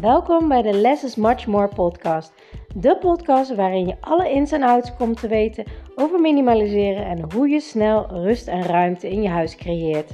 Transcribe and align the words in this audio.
Welkom 0.00 0.48
bij 0.48 0.62
de 0.62 0.72
Less 0.72 1.04
is 1.04 1.14
Much 1.14 1.46
More 1.46 1.68
podcast. 1.68 2.32
De 2.74 2.98
podcast 2.98 3.54
waarin 3.54 3.86
je 3.86 4.00
alle 4.00 4.30
ins 4.30 4.52
en 4.52 4.62
outs 4.62 4.96
komt 4.96 5.20
te 5.20 5.28
weten 5.28 5.64
over 5.94 6.20
minimaliseren 6.20 7.06
en 7.06 7.32
hoe 7.32 7.48
je 7.48 7.60
snel 7.60 8.06
rust 8.06 8.48
en 8.48 8.62
ruimte 8.62 9.08
in 9.08 9.22
je 9.22 9.28
huis 9.28 9.56
creëert. 9.56 10.10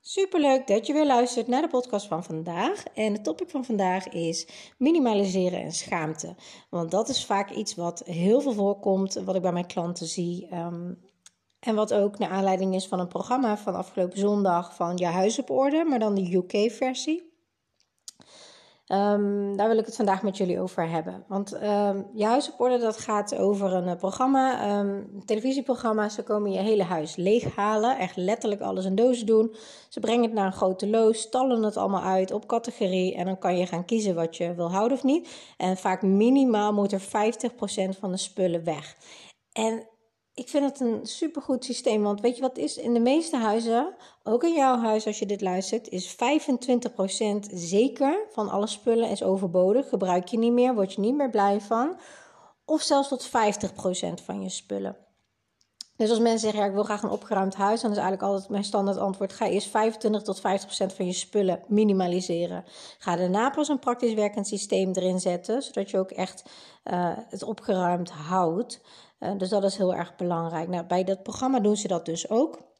Superleuk 0.00 0.66
dat 0.66 0.86
je 0.86 0.92
weer 0.92 1.06
luistert 1.06 1.46
naar 1.46 1.62
de 1.62 1.68
podcast 1.68 2.06
van 2.06 2.24
vandaag. 2.24 2.84
En 2.94 3.12
het 3.12 3.24
topic 3.24 3.50
van 3.50 3.64
vandaag 3.64 4.08
is 4.08 4.48
minimaliseren 4.78 5.60
en 5.60 5.72
schaamte. 5.72 6.34
Want 6.70 6.90
dat 6.90 7.08
is 7.08 7.26
vaak 7.26 7.50
iets 7.50 7.74
wat 7.74 8.02
heel 8.06 8.40
veel 8.40 8.52
voorkomt, 8.52 9.14
wat 9.14 9.34
ik 9.34 9.42
bij 9.42 9.52
mijn 9.52 9.66
klanten 9.66 10.06
zie. 10.06 10.46
Ehm, 10.50 10.92
en 11.64 11.74
wat 11.74 11.94
ook 11.94 12.18
naar 12.18 12.30
aanleiding 12.30 12.74
is 12.74 12.86
van 12.86 13.00
een 13.00 13.08
programma 13.08 13.56
van 13.56 13.74
afgelopen 13.74 14.18
zondag 14.18 14.74
van 14.74 14.96
Je 14.96 15.06
Huis 15.06 15.38
op 15.38 15.50
Orde, 15.50 15.84
maar 15.84 15.98
dan 15.98 16.14
de 16.14 16.34
UK-versie. 16.34 17.32
Ehm, 18.84 19.56
daar 19.56 19.68
wil 19.68 19.78
ik 19.78 19.86
het 19.86 19.96
vandaag 19.96 20.22
met 20.22 20.36
jullie 20.36 20.60
over 20.60 20.88
hebben. 20.88 21.24
Want 21.28 21.54
um, 21.62 22.06
Je 22.14 22.24
Huis 22.24 22.52
op 22.52 22.60
Orde, 22.60 22.78
dat 22.78 22.96
gaat 22.96 23.36
over 23.36 23.72
een 23.72 23.86
uh, 23.86 23.96
programma, 23.96 24.78
um, 24.78 25.22
televisieprogramma. 25.24 26.08
Ze 26.08 26.22
komen 26.22 26.52
je 26.52 26.58
hele 26.58 26.82
huis 26.82 27.16
leeghalen, 27.16 27.98
echt 27.98 28.16
letterlijk 28.16 28.60
alles 28.60 28.84
in 28.84 28.94
dozen 28.94 29.26
doen. 29.26 29.54
Ze 29.88 30.00
brengen 30.00 30.24
het 30.24 30.32
naar 30.32 30.46
een 30.46 30.52
grote 30.52 30.88
loos, 30.88 31.20
stallen 31.20 31.62
het 31.62 31.76
allemaal 31.76 32.02
uit 32.02 32.32
op 32.32 32.46
categorie. 32.46 33.14
En 33.14 33.24
dan 33.24 33.38
kan 33.38 33.56
je 33.56 33.66
gaan 33.66 33.84
kiezen 33.84 34.14
wat 34.14 34.36
je 34.36 34.54
wil 34.54 34.70
houden 34.70 34.96
of 34.96 35.04
niet. 35.04 35.28
En 35.56 35.76
vaak 35.76 36.02
minimaal 36.02 36.72
moet 36.72 36.92
er 36.92 37.00
50% 37.00 37.04
van 37.98 38.10
de 38.10 38.16
spullen 38.16 38.64
weg. 38.64 38.96
En 39.52 39.86
ik 40.34 40.48
vind 40.48 40.64
het 40.64 40.80
een 40.80 41.06
supergoed 41.06 41.64
systeem. 41.64 42.02
Want 42.02 42.20
weet 42.20 42.36
je 42.36 42.42
wat 42.42 42.58
is? 42.58 42.76
In 42.76 42.94
de 42.94 43.00
meeste 43.00 43.36
huizen, 43.36 43.94
ook 44.22 44.44
in 44.44 44.54
jouw 44.54 44.78
huis 44.78 45.06
als 45.06 45.18
je 45.18 45.26
dit 45.26 45.40
luistert, 45.40 45.88
is 45.88 46.14
25% 46.14 46.16
zeker 47.52 48.26
van 48.30 48.48
alle 48.48 48.66
spullen 48.66 49.10
is 49.10 49.22
overbodig. 49.22 49.88
Gebruik 49.88 50.28
je 50.28 50.38
niet 50.38 50.52
meer, 50.52 50.74
word 50.74 50.92
je 50.92 51.00
niet 51.00 51.14
meer 51.14 51.30
blij 51.30 51.60
van. 51.60 51.96
Of 52.64 52.82
zelfs 52.82 53.08
tot 53.08 53.28
50% 53.28 53.30
van 54.24 54.42
je 54.42 54.48
spullen. 54.48 54.96
Dus 55.96 56.10
als 56.10 56.18
mensen 56.18 56.40
zeggen, 56.40 56.60
ja, 56.60 56.66
ik 56.66 56.72
wil 56.72 56.82
graag 56.82 57.02
een 57.02 57.10
opgeruimd 57.10 57.54
huis, 57.54 57.80
dan 57.80 57.90
is 57.90 57.96
eigenlijk 57.96 58.26
altijd 58.26 58.48
mijn 58.50 58.64
standaard 58.64 58.96
antwoord: 58.96 59.32
ga 59.32 59.46
eerst 59.46 59.68
25 59.68 60.22
tot 60.22 60.38
50% 60.38 60.42
van 60.94 61.06
je 61.06 61.12
spullen 61.12 61.62
minimaliseren. 61.66 62.64
Ga 62.98 63.16
daarna 63.16 63.50
pas 63.50 63.68
een 63.68 63.78
praktisch 63.78 64.14
werkend 64.14 64.46
systeem 64.46 64.92
erin 64.92 65.20
zetten, 65.20 65.62
zodat 65.62 65.90
je 65.90 65.98
ook 65.98 66.10
echt 66.10 66.44
uh, 66.84 67.10
het 67.28 67.42
opgeruimd 67.42 68.10
houdt. 68.10 68.80
Uh, 69.24 69.38
dus 69.38 69.48
dat 69.48 69.64
is 69.64 69.76
heel 69.76 69.94
erg 69.94 70.16
belangrijk. 70.16 70.68
Nou, 70.68 70.86
bij 70.86 71.04
dat 71.04 71.22
programma 71.22 71.60
doen 71.60 71.76
ze 71.76 71.88
dat 71.88 72.04
dus 72.04 72.30
ook. 72.30 72.72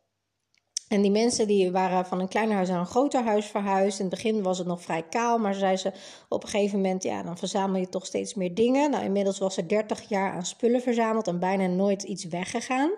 En 0.88 1.02
die 1.02 1.10
mensen 1.10 1.46
die 1.46 1.72
waren 1.72 2.06
van 2.06 2.20
een 2.20 2.28
kleiner 2.28 2.54
huis 2.56 2.68
naar 2.68 2.78
een 2.80 2.86
groter 2.86 3.24
huis 3.24 3.46
verhuisd. 3.46 3.98
In 3.98 4.06
het 4.06 4.14
begin 4.14 4.42
was 4.42 4.58
het 4.58 4.66
nog 4.66 4.82
vrij 4.82 5.02
kaal, 5.02 5.38
maar 5.38 5.54
zei 5.54 5.76
ze 5.76 5.92
op 6.28 6.42
een 6.42 6.48
gegeven 6.48 6.80
moment, 6.80 7.02
ja, 7.02 7.22
dan 7.22 7.38
verzamel 7.38 7.80
je 7.80 7.88
toch 7.88 8.06
steeds 8.06 8.34
meer 8.34 8.54
dingen. 8.54 8.90
Nou, 8.90 9.04
inmiddels 9.04 9.38
was 9.38 9.54
ze 9.54 9.66
30 9.66 10.08
jaar 10.08 10.32
aan 10.32 10.46
spullen 10.46 10.80
verzameld 10.80 11.26
en 11.26 11.38
bijna 11.38 11.66
nooit 11.66 12.02
iets 12.02 12.24
weggegaan. 12.24 12.90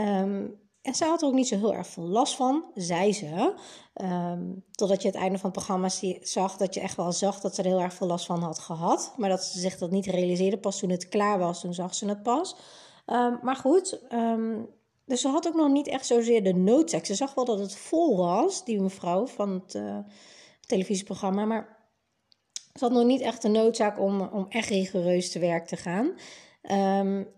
Um, 0.00 0.67
en 0.88 0.94
zij 0.94 1.08
had 1.08 1.22
er 1.22 1.28
ook 1.28 1.34
niet 1.34 1.48
zo 1.48 1.56
heel 1.56 1.74
erg 1.74 1.86
veel 1.86 2.06
last 2.06 2.36
van, 2.36 2.64
zei 2.74 3.12
ze. 3.12 3.54
Um, 4.02 4.64
totdat 4.70 5.02
je 5.02 5.08
het 5.08 5.16
einde 5.16 5.38
van 5.38 5.50
het 5.50 5.58
programma 5.58 5.88
zag, 6.20 6.56
dat 6.56 6.74
je 6.74 6.80
echt 6.80 6.96
wel 6.96 7.12
zag 7.12 7.40
dat 7.40 7.54
ze 7.54 7.62
er 7.62 7.68
heel 7.68 7.80
erg 7.80 7.94
veel 7.94 8.06
last 8.06 8.26
van 8.26 8.42
had 8.42 8.58
gehad. 8.58 9.14
Maar 9.16 9.28
dat 9.28 9.44
ze 9.44 9.60
zich 9.60 9.78
dat 9.78 9.90
niet 9.90 10.06
realiseerde. 10.06 10.58
Pas 10.58 10.78
toen 10.78 10.90
het 10.90 11.08
klaar 11.08 11.38
was, 11.38 11.60
toen 11.60 11.74
zag 11.74 11.94
ze 11.94 12.08
het 12.08 12.22
pas. 12.22 12.56
Um, 13.06 13.38
maar 13.42 13.56
goed, 13.56 14.00
um, 14.12 14.68
dus 15.04 15.20
ze 15.20 15.28
had 15.28 15.48
ook 15.48 15.54
nog 15.54 15.68
niet 15.68 15.86
echt 15.86 16.06
zozeer 16.06 16.44
de 16.44 16.54
noodzaak. 16.54 17.04
Ze 17.04 17.14
zag 17.14 17.34
wel 17.34 17.44
dat 17.44 17.58
het 17.58 17.76
vol 17.76 18.16
was, 18.16 18.64
die 18.64 18.80
mevrouw 18.80 19.26
van 19.26 19.50
het 19.50 19.74
uh, 19.74 19.98
televisieprogramma. 20.60 21.44
Maar 21.44 21.90
ze 22.74 22.84
had 22.84 22.92
nog 22.92 23.04
niet 23.04 23.20
echt 23.20 23.42
de 23.42 23.48
noodzaak 23.48 24.00
om, 24.00 24.20
om 24.20 24.46
echt 24.48 24.68
rigoureus 24.68 25.30
te 25.30 25.38
werk 25.38 25.66
te 25.66 25.76
gaan. 25.76 26.12
Um, 27.00 27.36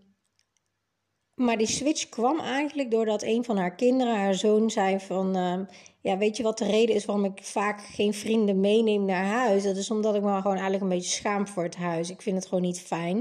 maar 1.41 1.59
die 1.59 1.67
switch 1.67 2.09
kwam 2.09 2.41
eigenlijk 2.41 2.91
doordat 2.91 3.23
een 3.23 3.45
van 3.45 3.57
haar 3.57 3.75
kinderen, 3.75 4.17
haar 4.17 4.35
zoon, 4.35 4.71
zei 4.71 5.01
van... 5.01 5.37
Uh, 5.37 5.59
ja, 6.03 6.19
weet 6.19 6.37
je 6.37 6.43
wat 6.43 6.59
de 6.59 6.67
reden 6.67 6.95
is 6.95 7.05
waarom 7.05 7.25
ik 7.25 7.39
vaak 7.43 7.81
geen 7.81 8.15
vrienden 8.15 8.61
meeneem 8.61 9.05
naar 9.05 9.25
huis? 9.25 9.63
Dat 9.63 9.77
is 9.77 9.91
omdat 9.91 10.15
ik 10.15 10.23
me 10.23 10.37
gewoon 10.37 10.53
eigenlijk 10.53 10.83
een 10.83 10.89
beetje 10.89 11.11
schaam 11.11 11.47
voor 11.47 11.63
het 11.63 11.77
huis. 11.77 12.11
Ik 12.11 12.23
vind 12.23 12.37
het 12.37 12.47
gewoon 12.47 12.65
niet 12.65 12.81
fijn. 12.81 13.17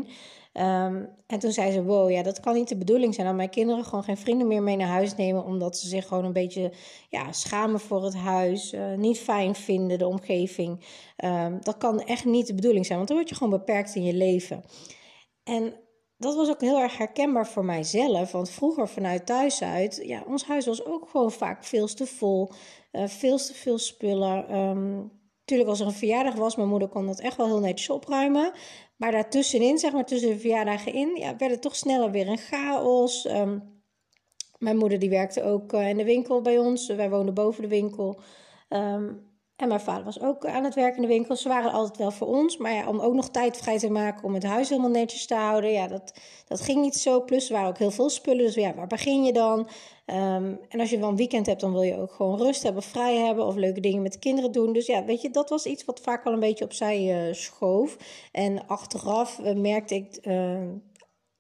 Um, 0.54 1.10
en 1.28 1.40
toen 1.40 1.52
zei 1.52 1.72
ze, 1.72 1.84
wow, 1.84 2.12
ja, 2.12 2.24
dat 2.24 2.40
kan 2.40 2.54
niet 2.54 2.68
de 2.68 2.78
bedoeling 2.78 3.14
zijn... 3.14 3.28
dat 3.28 3.36
mijn 3.36 3.50
kinderen 3.50 3.86
gewoon 3.86 4.04
geen 4.04 4.18
vrienden 4.18 4.48
meer 4.48 4.64
mee 4.64 4.76
naar 4.76 4.88
huis 4.88 5.16
nemen... 5.16 5.46
omdat 5.46 5.78
ze 5.78 5.88
zich 5.88 6.08
gewoon 6.08 6.26
een 6.26 6.34
beetje 6.34 6.72
ja, 7.10 7.32
schamen 7.32 7.80
voor 7.80 8.04
het 8.04 8.16
huis... 8.16 8.74
Uh, 8.74 8.94
niet 8.94 9.20
fijn 9.20 9.56
vinden, 9.56 9.98
de 9.98 10.08
omgeving. 10.08 10.86
Um, 11.26 11.58
dat 11.62 11.78
kan 11.78 12.02
echt 12.02 12.26
niet 12.26 12.48
de 12.48 12.56
bedoeling 12.56 12.86
zijn, 12.86 12.98
want 12.98 13.10
dan 13.10 13.18
word 13.18 13.30
je 13.30 13.36
gewoon 13.36 13.60
beperkt 13.60 13.96
in 13.96 14.04
je 14.04 14.14
leven. 14.14 14.64
En 15.44 15.74
dat 16.20 16.36
was 16.36 16.50
ook 16.50 16.62
heel 16.62 16.80
erg 16.80 16.98
herkenbaar 16.98 17.48
voor 17.48 17.66
mijzelf. 17.66 18.32
Want 18.32 18.50
vroeger 18.50 18.88
vanuit 18.88 19.26
thuis 19.26 19.62
uit, 19.62 20.02
ja, 20.04 20.24
ons 20.28 20.46
huis 20.46 20.66
was 20.66 20.86
ook 20.86 21.10
gewoon 21.10 21.32
vaak 21.32 21.64
veel 21.64 21.88
te 21.88 22.06
vol. 22.06 22.52
Uh, 22.92 23.08
veel 23.08 23.38
te 23.38 23.54
veel 23.54 23.78
spullen. 23.78 24.56
Um, 24.56 25.18
Tuurlijk, 25.46 25.70
als 25.70 25.80
er 25.80 25.86
een 25.86 25.94
verjaardag 25.94 26.36
was, 26.36 26.56
mijn 26.56 26.70
moeder 26.70 26.88
kon 26.88 27.06
dat 27.06 27.20
echt 27.20 27.38
wel 27.38 27.46
heel 27.46 27.60
netjes 27.60 27.90
opruimen. 27.90 28.52
Maar 28.96 29.12
daartussenin, 29.12 29.78
zeg 29.78 29.92
maar 29.92 30.06
tussen 30.06 30.30
de 30.30 30.40
verjaardagen 30.40 30.94
in, 30.94 31.16
ja, 31.16 31.36
werd 31.38 31.52
het 31.52 31.62
toch 31.62 31.76
sneller 31.76 32.12
weer 32.12 32.28
een 32.28 32.38
chaos. 32.38 33.26
Um, 33.26 33.82
mijn 34.58 34.78
moeder 34.78 35.00
die 35.00 35.10
werkte 35.10 35.44
ook 35.44 35.74
uh, 35.74 35.90
in 35.90 35.98
de 35.98 36.04
winkel 36.04 36.42
bij 36.42 36.58
ons. 36.58 36.88
Wij 36.88 37.10
woonden 37.10 37.34
boven 37.34 37.62
de 37.62 37.68
winkel. 37.68 38.20
Um, 38.70 39.29
en 39.62 39.68
mijn 39.68 39.80
vader 39.80 40.04
was 40.04 40.22
ook 40.22 40.46
aan 40.46 40.64
het 40.64 40.76
werk 40.76 40.96
in 40.96 41.02
de 41.02 41.08
winkel. 41.08 41.36
Ze 41.36 41.48
waren 41.48 41.72
altijd 41.72 41.98
wel 41.98 42.12
voor 42.12 42.28
ons. 42.28 42.58
Maar 42.58 42.74
ja, 42.74 42.88
om 42.88 43.00
ook 43.00 43.14
nog 43.14 43.30
tijd 43.30 43.58
vrij 43.58 43.78
te 43.78 43.90
maken 43.90 44.24
om 44.24 44.34
het 44.34 44.44
huis 44.44 44.70
helemaal 44.70 44.90
netjes 44.90 45.26
te 45.26 45.36
houden. 45.36 45.72
Ja, 45.72 45.88
dat, 45.88 46.14
dat 46.48 46.62
ging 46.62 46.82
niet 46.82 46.96
zo. 46.96 47.22
Plus 47.22 47.48
er 47.48 47.54
waren 47.54 47.70
ook 47.70 47.78
heel 47.78 47.92
veel 47.92 48.10
spullen. 48.10 48.46
Dus 48.46 48.56
ja, 48.56 48.74
waar 48.74 48.88
begin 48.88 49.24
je 49.24 49.34
dan? 49.34 49.60
Um, 49.60 50.60
en 50.70 50.80
als 50.80 50.90
je 50.90 51.00
wel 51.00 51.10
een 51.10 51.16
weekend 51.16 51.46
hebt, 51.46 51.62
dan 51.62 51.72
wil 51.72 51.82
je 51.82 51.98
ook 51.98 52.12
gewoon 52.12 52.38
rust 52.38 52.64
hebben, 52.64 52.84
vrij 52.84 53.16
hebben. 53.16 53.46
Of 53.46 53.56
leuke 53.56 53.80
dingen 53.80 54.02
met 54.02 54.14
de 54.14 54.20
kinderen 54.20 54.52
doen. 54.52 54.74
Dus 54.74 54.86
ja, 54.86 55.06
weet 55.06 55.22
je, 55.22 55.30
dat 55.30 55.50
was 55.50 55.66
iets 55.66 55.86
wat 55.86 56.00
vaak 56.00 56.26
al 56.26 56.34
een 56.34 56.40
beetje 56.40 56.66
opzij 56.66 57.28
uh, 57.28 57.34
schoof. 57.34 57.98
En 58.32 58.68
achteraf 58.68 59.40
uh, 59.40 59.56
merkte 59.56 59.96
ik... 59.96 60.28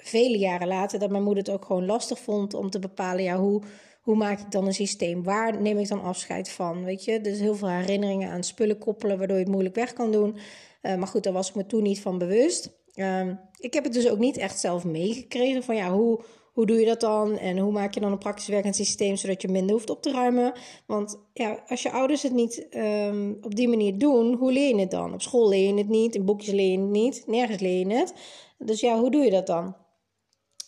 Vele 0.01 0.37
jaren 0.37 0.67
later 0.67 0.99
dat 0.99 1.09
mijn 1.09 1.23
moeder 1.23 1.43
het 1.43 1.53
ook 1.53 1.65
gewoon 1.65 1.85
lastig 1.85 2.19
vond 2.19 2.53
om 2.53 2.69
te 2.69 2.79
bepalen 2.79 3.23
ja, 3.23 3.37
hoe, 3.37 3.61
hoe 4.09 4.17
maak 4.17 4.39
ik 4.39 4.51
dan 4.51 4.65
een 4.65 4.73
systeem? 4.73 5.23
Waar 5.23 5.61
neem 5.61 5.77
ik 5.77 5.87
dan 5.87 6.01
afscheid 6.01 6.49
van? 6.49 6.83
Weet 6.83 7.03
je, 7.03 7.21
dus 7.21 7.39
heel 7.39 7.55
veel 7.55 7.69
herinneringen 7.69 8.29
aan 8.29 8.43
spullen 8.43 8.77
koppelen, 8.77 9.17
waardoor 9.17 9.37
je 9.37 9.43
het 9.43 9.51
moeilijk 9.51 9.75
weg 9.75 9.93
kan 9.93 10.11
doen. 10.11 10.37
Uh, 10.81 10.95
maar 10.95 11.07
goed, 11.07 11.23
daar 11.23 11.33
was 11.33 11.49
ik 11.49 11.55
me 11.55 11.65
toen 11.65 11.83
niet 11.83 12.01
van 12.01 12.17
bewust. 12.17 12.71
Uh, 12.95 13.27
ik 13.59 13.73
heb 13.73 13.83
het 13.83 13.93
dus 13.93 14.09
ook 14.09 14.17
niet 14.17 14.37
echt 14.37 14.59
zelf 14.59 14.85
meegekregen 14.85 15.63
van 15.63 15.75
ja, 15.75 15.91
hoe, 15.91 16.21
hoe 16.53 16.65
doe 16.65 16.79
je 16.79 16.85
dat 16.85 16.99
dan? 16.99 17.37
En 17.37 17.57
hoe 17.57 17.71
maak 17.71 17.93
je 17.93 17.99
dan 17.99 18.11
een 18.11 18.17
praktisch 18.17 18.47
werkend 18.47 18.75
systeem 18.75 19.15
zodat 19.15 19.41
je 19.41 19.47
minder 19.47 19.75
hoeft 19.75 19.89
op 19.89 20.01
te 20.01 20.11
ruimen? 20.11 20.53
Want 20.87 21.19
ja, 21.33 21.63
als 21.67 21.81
je 21.81 21.91
ouders 21.91 22.23
het 22.23 22.33
niet 22.33 22.67
um, 22.71 23.37
op 23.41 23.55
die 23.55 23.67
manier 23.67 23.97
doen, 23.97 24.33
hoe 24.33 24.51
leer 24.51 24.75
je 24.75 24.81
het 24.81 24.91
dan? 24.91 25.13
Op 25.13 25.21
school 25.21 25.49
leer 25.49 25.67
je 25.67 25.77
het 25.77 25.89
niet, 25.89 26.15
in 26.15 26.25
boekjes 26.25 26.53
leer 26.53 26.71
je 26.71 26.79
het 26.79 26.89
niet, 26.89 27.23
nergens 27.27 27.61
leer 27.61 27.87
je 27.87 27.95
het. 27.95 28.13
Dus 28.57 28.79
ja, 28.79 28.99
hoe 28.99 29.11
doe 29.11 29.23
je 29.23 29.31
dat 29.31 29.47
dan? 29.47 29.75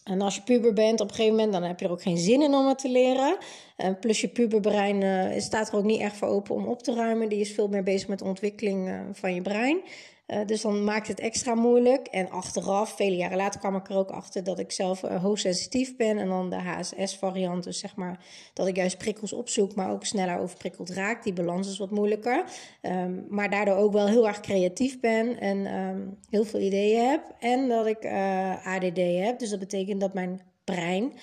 En 0.04 0.22
als 0.22 0.36
je 0.36 0.42
puber 0.42 0.74
bent, 0.74 1.02
op 1.02 1.10
een 1.10 1.16
gegeven 1.16 1.36
moment, 1.36 1.54
dan 1.54 1.64
heb 1.64 1.80
je 1.80 1.86
er 1.86 1.92
ook 1.92 2.02
geen 2.02 2.18
zin 2.18 2.42
in 2.42 2.54
om 2.54 2.68
het 2.68 2.80
te 2.80 2.90
leren. 2.90 3.38
Uh, 3.78 3.88
plus 4.00 4.22
je 4.22 4.28
puberbrein 4.28 5.02
uh, 5.02 5.40
staat 5.40 5.70
er 5.70 5.76
ook 5.76 5.84
niet 5.84 6.02
echt 6.02 6.18
voor 6.18 6.28
open 6.28 6.56
om 6.56 6.66
op 6.66 6.84
te 6.84 6.94
ruimen. 6.94 7.30
Die 7.30 7.40
is 7.40 7.52
veel 7.52 7.68
meer 7.68 7.84
bezig 7.84 8.08
met 8.08 8.20
de 8.20 8.26
ontwikkeling 8.26 8.88
uh, 8.88 9.00
van 9.12 9.34
je 9.34 9.42
brein. 9.42 9.82
Uh, 10.32 10.46
dus 10.46 10.62
dan 10.62 10.84
maakt 10.84 11.08
het 11.08 11.20
extra 11.20 11.56
moeilijk. 11.56 12.08
En 12.08 12.30
achteraf, 12.30 12.96
vele 12.96 13.16
jaren 13.16 13.38
later, 13.38 13.60
kwam 13.60 13.76
ik 13.76 13.90
er 13.90 13.96
ook 13.96 14.10
achter 14.10 14.44
dat 14.44 14.60
ik 14.60 14.72
zelf 14.72 15.04
uh, 15.04 15.24
hoogsensitief 15.24 15.96
ben. 15.96 16.18
En 16.18 16.28
dan 16.28 16.50
de 16.50 16.56
HSS-variant, 16.56 17.64
dus 17.64 17.80
zeg 17.80 17.96
maar 17.96 18.26
dat 18.54 18.68
ik 18.68 18.76
juist 18.76 18.98
prikkels 18.98 19.34
opzoek, 19.34 19.76
maar 19.76 19.92
ook 19.92 20.06
sneller 20.06 20.40
overprikkeld 20.40 20.90
raak. 20.90 21.24
Die 21.24 21.34
balans 21.34 21.70
is 21.70 21.78
wat 21.78 21.92
moeilijker. 21.92 22.44
Um, 22.82 23.26
maar 23.30 23.50
daardoor 23.50 23.76
ook 23.76 23.94
wel 23.94 24.08
heel 24.08 24.28
erg 24.28 24.40
creatief 24.40 25.00
ben 25.00 25.40
en 25.40 25.74
um, 25.74 26.18
heel 26.30 26.44
veel 26.44 26.60
ideeën 26.60 27.10
heb. 27.10 27.36
En 27.40 27.68
dat 27.68 27.86
ik 27.86 28.04
uh, 28.04 28.68
ADD 28.68 28.98
heb. 28.98 29.40
Dus 29.40 29.50
dat 29.50 29.60
betekent 29.60 30.02
dat 30.02 30.14
mijn 30.14 30.42
brein 30.64 31.14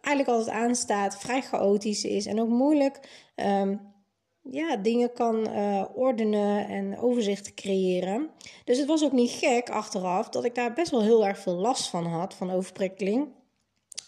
eigenlijk 0.00 0.28
altijd 0.28 0.56
aanstaat, 0.56 1.18
vrij 1.18 1.42
chaotisch 1.42 2.04
is 2.04 2.26
en 2.26 2.40
ook 2.40 2.48
moeilijk. 2.48 3.00
Um, 3.36 3.94
ja, 4.50 4.76
dingen 4.76 5.12
kan 5.12 5.48
uh, 5.48 5.84
ordenen 5.94 6.68
en 6.68 6.98
overzicht 6.98 7.54
creëren. 7.54 8.30
Dus 8.64 8.78
het 8.78 8.86
was 8.86 9.04
ook 9.04 9.12
niet 9.12 9.30
gek 9.30 9.70
achteraf 9.70 10.28
dat 10.28 10.44
ik 10.44 10.54
daar 10.54 10.72
best 10.72 10.90
wel 10.90 11.02
heel 11.02 11.26
erg 11.26 11.38
veel 11.38 11.54
last 11.54 11.88
van 11.88 12.06
had, 12.06 12.34
van 12.34 12.50
overprikkeling. 12.50 13.28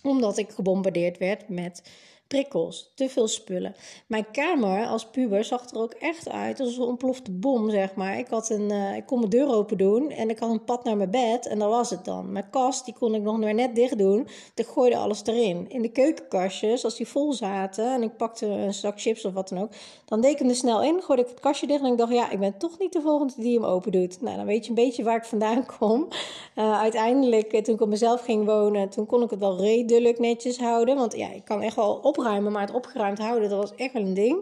Omdat 0.03 0.39
ik 0.39 0.51
gebombardeerd 0.51 1.19
werd 1.19 1.49
met 1.49 1.83
prikkels, 2.29 2.93
te 2.95 3.09
veel 3.09 3.29
spullen. 3.29 3.75
Mijn 4.07 4.31
kamer 4.31 4.87
als 4.87 5.07
puber 5.07 5.45
zag 5.45 5.71
er 5.71 5.81
ook 5.81 5.93
echt 5.93 6.29
uit 6.29 6.61
als 6.61 6.77
een 6.77 6.83
ontplofte 6.83 7.31
bom, 7.31 7.71
zeg 7.71 7.95
maar. 7.95 8.19
Ik, 8.19 8.29
had 8.29 8.51
een, 8.51 8.73
uh, 8.73 8.97
ik 8.97 9.07
kon 9.07 9.19
mijn 9.19 9.31
deur 9.31 9.49
open 9.49 9.79
doen 9.79 10.11
en 10.11 10.31
ik 10.31 10.39
had 10.39 10.51
een 10.51 10.65
pad 10.65 10.85
naar 10.85 10.97
mijn 10.97 11.11
bed 11.11 11.47
en 11.47 11.59
dat 11.59 11.69
was 11.69 11.91
het 11.91 12.05
dan. 12.05 12.33
Mijn 12.33 12.51
kast, 12.51 12.85
die 12.85 12.95
kon 12.95 13.15
ik 13.15 13.23
nog 13.23 13.39
maar 13.39 13.55
net 13.55 13.75
dicht 13.75 13.99
doen. 13.99 14.29
Ik 14.55 14.67
gooide 14.67 14.97
alles 14.97 15.23
erin. 15.25 15.71
In 15.71 15.83
de 15.83 15.89
keukenkastjes, 15.89 16.85
als 16.85 16.97
die 16.97 17.09
vol 17.09 17.33
zaten 17.33 17.93
en 17.93 18.03
ik 18.03 18.17
pakte 18.17 18.47
een 18.47 18.75
zak 18.75 19.01
chips 19.01 19.25
of 19.25 19.33
wat 19.33 19.49
dan 19.49 19.63
ook, 19.63 19.71
dan 20.05 20.21
deed 20.21 20.33
ik 20.33 20.39
hem 20.39 20.49
er 20.49 20.55
snel 20.55 20.83
in, 20.83 21.03
gooide 21.03 21.25
ik 21.25 21.31
het 21.31 21.41
kastje 21.41 21.67
dicht 21.67 21.83
en 21.83 21.93
ik 21.93 21.99
dacht, 21.99 22.13
ja, 22.13 22.31
ik 22.31 22.39
ben 22.39 22.59
toch 22.59 22.79
niet 22.79 22.93
de 22.93 23.01
volgende 23.01 23.33
die 23.37 23.55
hem 23.55 23.65
open 23.65 23.93
doet. 23.93 24.21
Nou, 24.21 24.37
dan 24.37 24.47
weet 24.47 24.65
je 24.65 24.69
een 24.69 24.75
beetje 24.75 25.03
waar 25.03 25.17
ik 25.17 25.25
vandaan 25.25 25.67
kom. 25.79 26.09
Uh, 26.57 26.81
uiteindelijk, 26.81 27.53
eh, 27.53 27.63
toen 27.63 27.75
ik 27.75 27.81
op 27.81 27.89
mezelf 27.89 28.21
ging 28.21 28.45
wonen, 28.45 28.89
toen 28.89 29.07
kon 29.07 29.23
ik 29.23 29.31
het 29.31 29.39
wel 29.39 29.61
redelijk 29.61 30.19
netjes 30.19 30.59
houden. 30.59 30.97
Want 30.97 31.17
ja, 31.17 31.33
ik 31.33 31.45
kan 31.45 31.63
echt 31.63 31.77
wel 31.77 32.01
opruimen, 32.19 32.53
maar 32.53 32.67
het 32.67 32.75
opgeruimd 32.75 33.19
houden, 33.19 33.49
dat 33.49 33.59
was 33.59 33.75
echt 33.75 33.93
wel 33.93 34.03
een 34.03 34.15
ding. 34.15 34.37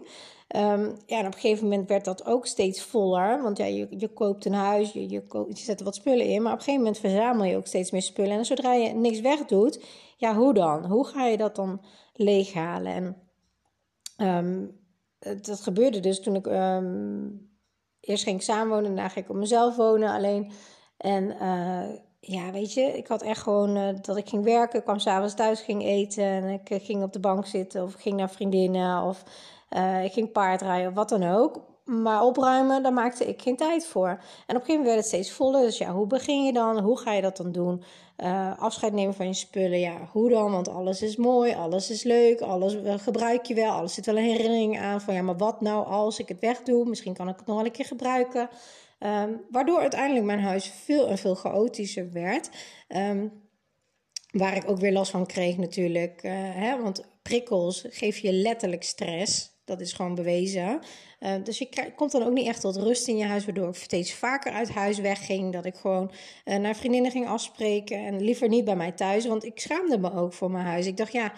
Um, 0.55 0.97
ja, 1.05 1.19
en 1.19 1.25
op 1.25 1.33
een 1.33 1.39
gegeven 1.39 1.63
moment 1.63 1.89
werd 1.89 2.05
dat 2.05 2.25
ook 2.25 2.45
steeds 2.45 2.81
voller. 2.81 3.41
Want 3.41 3.57
ja, 3.57 3.65
je, 3.65 3.87
je 3.89 4.07
koopt 4.07 4.45
een 4.45 4.53
huis, 4.53 4.91
je, 4.91 5.09
je, 5.09 5.23
je 5.47 5.55
zet 5.55 5.79
er 5.79 5.85
wat 5.85 5.95
spullen 5.95 6.25
in. 6.25 6.41
Maar 6.41 6.51
op 6.51 6.57
een 6.57 6.63
gegeven 6.63 6.83
moment 6.85 7.01
verzamel 7.01 7.45
je 7.45 7.57
ook 7.57 7.67
steeds 7.67 7.91
meer 7.91 8.01
spullen. 8.01 8.37
En 8.37 8.45
zodra 8.45 8.73
je 8.73 8.93
niks 8.93 9.21
wegdoet, 9.21 9.83
ja, 10.17 10.35
hoe 10.35 10.53
dan? 10.53 10.85
Hoe 10.85 11.05
ga 11.05 11.25
je 11.25 11.37
dat 11.37 11.55
dan 11.55 11.81
leeghalen? 12.13 12.93
En 12.93 13.15
um, 14.27 14.79
dat 15.41 15.61
gebeurde 15.61 15.99
dus 15.99 16.21
toen 16.21 16.35
ik... 16.35 16.45
Um, 16.45 17.49
eerst 17.99 18.23
ging 18.23 18.35
ik 18.35 18.41
samenwonen, 18.41 18.95
daarna 18.95 19.09
ging 19.09 19.25
ik 19.25 19.31
op 19.31 19.37
mezelf 19.37 19.75
wonen 19.75 20.09
alleen. 20.09 20.51
En 20.97 21.23
uh, 21.41 21.89
ja, 22.19 22.51
weet 22.51 22.73
je, 22.73 22.81
ik 22.81 23.07
had 23.07 23.21
echt 23.21 23.41
gewoon 23.41 23.77
uh, 23.77 23.89
dat 24.01 24.17
ik 24.17 24.29
ging 24.29 24.43
werken, 24.43 24.83
kwam 24.83 24.99
s'avonds 24.99 25.33
thuis, 25.33 25.61
ging 25.61 25.83
eten 25.83 26.23
en 26.23 26.43
ik 26.43 26.69
uh, 26.69 26.79
ging 26.81 27.03
op 27.03 27.13
de 27.13 27.19
bank 27.19 27.45
zitten 27.45 27.83
of 27.83 27.93
ging 27.93 28.15
naar 28.15 28.29
vriendinnen 28.29 29.03
of 29.03 29.23
uh, 29.69 30.03
ik 30.03 30.13
ging 30.13 30.31
paardrijden 30.31 30.89
of 30.89 30.95
wat 30.95 31.09
dan 31.09 31.23
ook. 31.23 31.61
Maar 31.85 32.23
opruimen, 32.23 32.83
daar 32.83 32.93
maakte 32.93 33.25
ik 33.25 33.41
geen 33.41 33.55
tijd 33.55 33.85
voor. 33.85 34.07
En 34.07 34.17
op 34.17 34.21
een 34.47 34.55
gegeven 34.55 34.75
moment 34.75 34.85
werd 34.85 34.97
het 34.97 35.07
steeds 35.07 35.31
voller. 35.31 35.61
Dus 35.61 35.77
ja, 35.77 35.91
hoe 35.93 36.07
begin 36.07 36.45
je 36.45 36.53
dan? 36.53 36.79
Hoe 36.79 36.99
ga 36.99 37.13
je 37.13 37.21
dat 37.21 37.37
dan 37.37 37.51
doen? 37.51 37.83
afscheid 38.57 38.93
nemen 38.93 39.13
van 39.13 39.27
je 39.27 39.33
spullen, 39.33 39.79
ja, 39.79 40.09
hoe 40.11 40.29
dan? 40.29 40.51
Want 40.51 40.67
alles 40.67 41.01
is 41.01 41.15
mooi, 41.15 41.53
alles 41.53 41.89
is 41.89 42.03
leuk, 42.03 42.41
alles 42.41 42.77
gebruik 43.01 43.45
je 43.45 43.53
wel. 43.53 43.71
Alles 43.71 43.93
zit 43.93 44.05
wel 44.05 44.17
een 44.17 44.23
herinnering 44.23 44.79
aan 44.79 45.01
van 45.01 45.13
ja, 45.13 45.21
maar 45.21 45.37
wat 45.37 45.61
nou 45.61 45.85
als 45.85 46.19
ik 46.19 46.27
het 46.27 46.39
wegdoe? 46.39 46.85
Misschien 46.85 47.13
kan 47.13 47.29
ik 47.29 47.35
het 47.37 47.45
nog 47.45 47.55
wel 47.55 47.65
een 47.65 47.71
keer 47.71 47.85
gebruiken. 47.85 48.49
Um, 48.99 49.41
waardoor 49.49 49.79
uiteindelijk 49.79 50.25
mijn 50.25 50.39
huis 50.39 50.71
veel 50.83 51.07
en 51.07 51.17
veel 51.17 51.35
chaotischer 51.35 52.11
werd. 52.11 52.49
Um, 52.87 53.31
waar 54.31 54.55
ik 54.55 54.69
ook 54.69 54.79
weer 54.79 54.91
last 54.91 55.11
van 55.11 55.25
kreeg 55.25 55.57
natuurlijk. 55.57 56.23
Uh, 56.23 56.31
hè, 56.33 56.81
want 56.81 57.05
prikkels 57.21 57.85
geef 57.89 58.17
je 58.17 58.31
letterlijk 58.31 58.83
stress. 58.83 59.55
Dat 59.65 59.81
is 59.81 59.93
gewoon 59.93 60.15
bewezen. 60.15 60.79
Uh, 61.19 61.33
dus 61.43 61.57
je 61.57 61.65
krijg, 61.65 61.95
komt 61.95 62.11
dan 62.11 62.23
ook 62.23 62.33
niet 62.33 62.47
echt 62.47 62.61
tot 62.61 62.75
rust 62.75 63.07
in 63.07 63.17
je 63.17 63.25
huis, 63.25 63.45
waardoor 63.45 63.67
ik 63.67 63.75
steeds 63.75 64.13
vaker 64.13 64.51
uit 64.51 64.69
huis 64.69 64.99
wegging. 64.99 65.53
Dat 65.53 65.65
ik 65.65 65.75
gewoon 65.75 66.11
uh, 66.45 66.55
naar 66.55 66.75
vriendinnen 66.75 67.11
ging 67.11 67.27
afspreken 67.27 68.05
en 68.05 68.23
liever 68.23 68.47
niet 68.47 68.65
bij 68.65 68.75
mij 68.75 68.91
thuis, 68.91 69.25
want 69.25 69.45
ik 69.45 69.59
schaamde 69.59 69.97
me 69.97 70.13
ook 70.13 70.33
voor 70.33 70.51
mijn 70.51 70.65
huis. 70.65 70.85
Ik 70.85 70.97
dacht, 70.97 71.11
ja, 71.11 71.33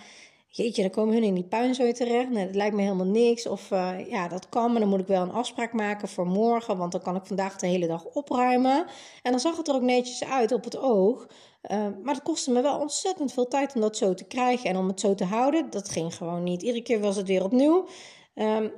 jeetje, 0.49 0.81
dan 0.81 0.91
komen 0.91 1.13
hun 1.13 1.23
in 1.23 1.33
die 1.33 1.47
puinzooi 1.47 1.93
terecht. 1.93 2.29
Nee, 2.29 2.45
dat 2.45 2.55
lijkt 2.55 2.75
me 2.75 2.81
helemaal 2.81 3.05
niks. 3.05 3.47
Of 3.47 3.71
uh, 3.71 4.09
ja, 4.09 4.27
dat 4.27 4.49
kan, 4.49 4.71
maar 4.71 4.79
dan 4.79 4.89
moet 4.89 4.99
ik 4.99 5.07
wel 5.07 5.21
een 5.21 5.31
afspraak 5.31 5.73
maken 5.73 6.07
voor 6.07 6.27
morgen, 6.27 6.77
want 6.77 6.91
dan 6.91 7.01
kan 7.01 7.15
ik 7.15 7.25
vandaag 7.25 7.55
de 7.55 7.67
hele 7.67 7.87
dag 7.87 8.05
opruimen. 8.05 8.85
En 9.21 9.31
dan 9.31 9.39
zag 9.39 9.57
het 9.57 9.67
er 9.67 9.75
ook 9.75 9.81
netjes 9.81 10.23
uit 10.23 10.51
op 10.51 10.63
het 10.63 10.77
oog. 10.77 11.27
Uh, 11.71 11.87
maar 12.03 12.13
het 12.13 12.23
kostte 12.23 12.51
me 12.51 12.61
wel 12.61 12.79
ontzettend 12.79 13.33
veel 13.33 13.47
tijd 13.47 13.75
om 13.75 13.81
dat 13.81 13.97
zo 13.97 14.13
te 14.13 14.27
krijgen 14.27 14.69
en 14.69 14.77
om 14.77 14.87
het 14.87 14.99
zo 14.99 15.15
te 15.15 15.25
houden. 15.25 15.69
Dat 15.69 15.89
ging 15.89 16.15
gewoon 16.15 16.43
niet. 16.43 16.61
Iedere 16.61 16.83
keer 16.83 16.99
was 16.99 17.15
het 17.15 17.27
weer 17.27 17.43
opnieuw. 17.43 17.87
Um, 18.35 18.71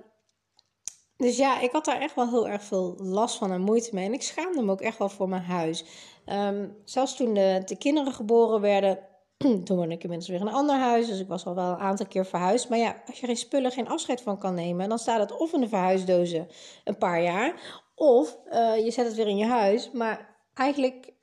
dus 1.18 1.38
ja, 1.38 1.60
ik 1.60 1.72
had 1.72 1.86
daar 1.86 2.00
echt 2.00 2.16
wel 2.16 2.30
heel 2.30 2.48
erg 2.48 2.64
veel 2.64 2.96
last 2.98 3.38
van 3.38 3.52
en 3.52 3.62
moeite 3.62 3.90
mee. 3.94 4.06
En 4.06 4.14
ik 4.14 4.22
schaamde 4.22 4.62
me 4.62 4.72
ook 4.72 4.82
echt 4.82 4.98
wel 4.98 5.10
voor 5.10 5.30
mijn 5.30 5.42
huis. 5.42 5.86
Um, 6.26 6.78
zelfs 6.84 7.16
toen 7.16 7.34
de 7.34 7.76
kinderen 7.78 8.14
geboren 8.14 8.62
werden, 8.62 9.00
toen 9.66 9.78
woonde 9.78 9.94
ik 9.96 10.04
inmiddels 10.04 10.30
weer 10.30 10.40
in 10.40 10.48
een 10.48 10.54
ander 10.54 10.76
huis. 10.76 11.08
Dus 11.08 11.20
ik 11.20 11.28
was 11.28 11.46
al 11.46 11.56
wel 11.56 11.72
een 11.72 11.78
aantal 11.78 12.06
keer 12.06 12.26
verhuisd. 12.26 12.70
Maar 12.70 12.78
ja, 12.78 13.02
als 13.08 13.20
je 13.20 13.26
geen 13.26 13.38
spullen, 13.38 13.72
geen 13.72 13.88
afscheid 13.88 14.22
van 14.22 14.38
kan 14.38 14.54
nemen, 14.54 14.90
dan 14.90 15.00
staat 15.00 15.20
het 15.20 15.38
of 15.38 15.54
in 15.54 15.62
de 15.62 15.68
verhuisdozen 15.68 16.48
een 16.84 16.98
paar 16.98 17.22
jaar. 17.24 17.82
Of 17.96 18.38
uh, 18.52 18.86
je 18.86 18.92
zet 18.92 19.06
het 19.06 19.16
weer 19.16 19.28
in 19.28 19.38
je 19.38 19.46
huis. 19.46 19.92
Maar 19.92 20.36
eigenlijk 20.54 21.14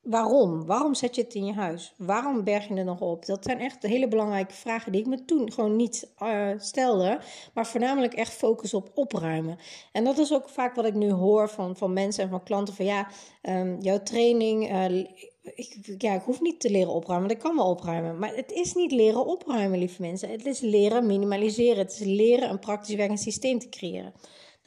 waarom? 0.00 0.66
Waarom 0.66 0.94
zet 0.94 1.14
je 1.14 1.22
het 1.22 1.34
in 1.34 1.44
je 1.44 1.52
huis? 1.52 1.94
Waarom 1.96 2.44
berg 2.44 2.68
je 2.68 2.74
het 2.74 2.84
nog 2.84 3.00
op? 3.00 3.26
Dat 3.26 3.44
zijn 3.44 3.60
echt 3.60 3.82
hele 3.82 4.08
belangrijke 4.08 4.54
vragen 4.54 4.92
die 4.92 5.00
ik 5.00 5.06
me 5.06 5.24
toen 5.24 5.52
gewoon 5.52 5.76
niet 5.76 6.12
uh, 6.22 6.48
stelde. 6.58 7.18
Maar 7.54 7.66
voornamelijk 7.66 8.14
echt 8.14 8.32
focus 8.32 8.74
op 8.74 8.90
opruimen. 8.94 9.58
En 9.92 10.04
dat 10.04 10.18
is 10.18 10.32
ook 10.32 10.48
vaak 10.48 10.74
wat 10.74 10.84
ik 10.84 10.94
nu 10.94 11.10
hoor 11.10 11.48
van, 11.48 11.76
van 11.76 11.92
mensen 11.92 12.24
en 12.24 12.30
van 12.30 12.42
klanten. 12.42 12.74
Van 12.74 12.84
ja, 12.84 13.08
um, 13.42 13.80
jouw 13.80 14.02
training... 14.02 14.72
Uh, 14.72 15.06
ik, 15.54 15.94
ja, 15.98 16.14
ik 16.14 16.22
hoef 16.22 16.40
niet 16.40 16.60
te 16.60 16.70
leren 16.70 16.92
opruimen, 16.92 17.28
want 17.28 17.40
ik 17.40 17.46
kan 17.46 17.56
wel 17.56 17.70
opruimen. 17.70 18.18
Maar 18.18 18.34
het 18.34 18.52
is 18.52 18.74
niet 18.74 18.92
leren 18.92 19.26
opruimen, 19.26 19.78
lieve 19.78 20.02
mensen. 20.02 20.30
Het 20.30 20.46
is 20.46 20.60
leren 20.60 21.06
minimaliseren. 21.06 21.78
Het 21.78 21.92
is 21.92 21.98
leren 21.98 22.50
een 22.50 22.58
praktisch 22.58 22.94
werkend 22.94 23.20
systeem 23.20 23.58
te 23.58 23.68
creëren. 23.68 24.12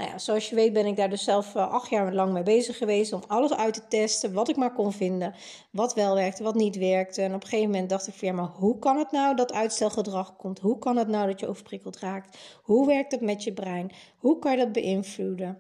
Nou 0.02 0.14
ja, 0.14 0.20
zoals 0.20 0.50
je 0.50 0.56
weet 0.56 0.74
ben 0.74 0.86
ik 0.86 0.96
daar 0.96 1.10
dus 1.10 1.24
zelf 1.24 1.56
uh, 1.56 1.72
acht 1.72 1.90
jaar 1.90 2.14
lang 2.14 2.34
mee 2.34 2.44
bezig 2.44 2.78
geweest 2.78 3.14
om 3.14 3.24
alles 3.28 3.54
uit 3.54 3.74
te 3.74 3.88
testen, 3.88 4.34
wat 4.34 4.50
ik 4.50 4.56
maar 4.56 4.74
kon 4.74 4.92
vinden, 4.92 5.34
wat 5.72 5.94
wel 5.94 6.16
werkte, 6.16 6.44
wat 6.44 6.56
niet 6.56 6.78
werkte. 6.78 7.22
En 7.22 7.34
op 7.34 7.42
een 7.42 7.48
gegeven 7.48 7.72
moment 7.72 7.90
dacht 7.90 8.08
ik 8.08 8.14
van 8.14 8.28
ja, 8.28 8.34
maar 8.34 8.50
hoe 8.56 8.80
kan 8.80 8.98
het 8.98 9.12
nou 9.12 9.36
dat 9.36 9.54
uitstelgedrag 9.54 10.36
komt? 10.36 10.60
Hoe 10.60 10.78
kan 10.78 10.98
het 10.98 11.08
nou 11.08 11.28
dat 11.28 11.40
je 11.40 11.48
overprikkeld 11.48 12.00
raakt? 12.00 12.38
Hoe 12.62 12.88
werkt 12.88 13.12
het 13.12 13.22
met 13.22 13.44
je 13.44 13.54
brein? 13.54 13.92
Hoe 14.18 14.40
kan 14.40 14.52
je 14.52 14.58
dat 14.58 14.72
beïnvloeden? 14.72 15.58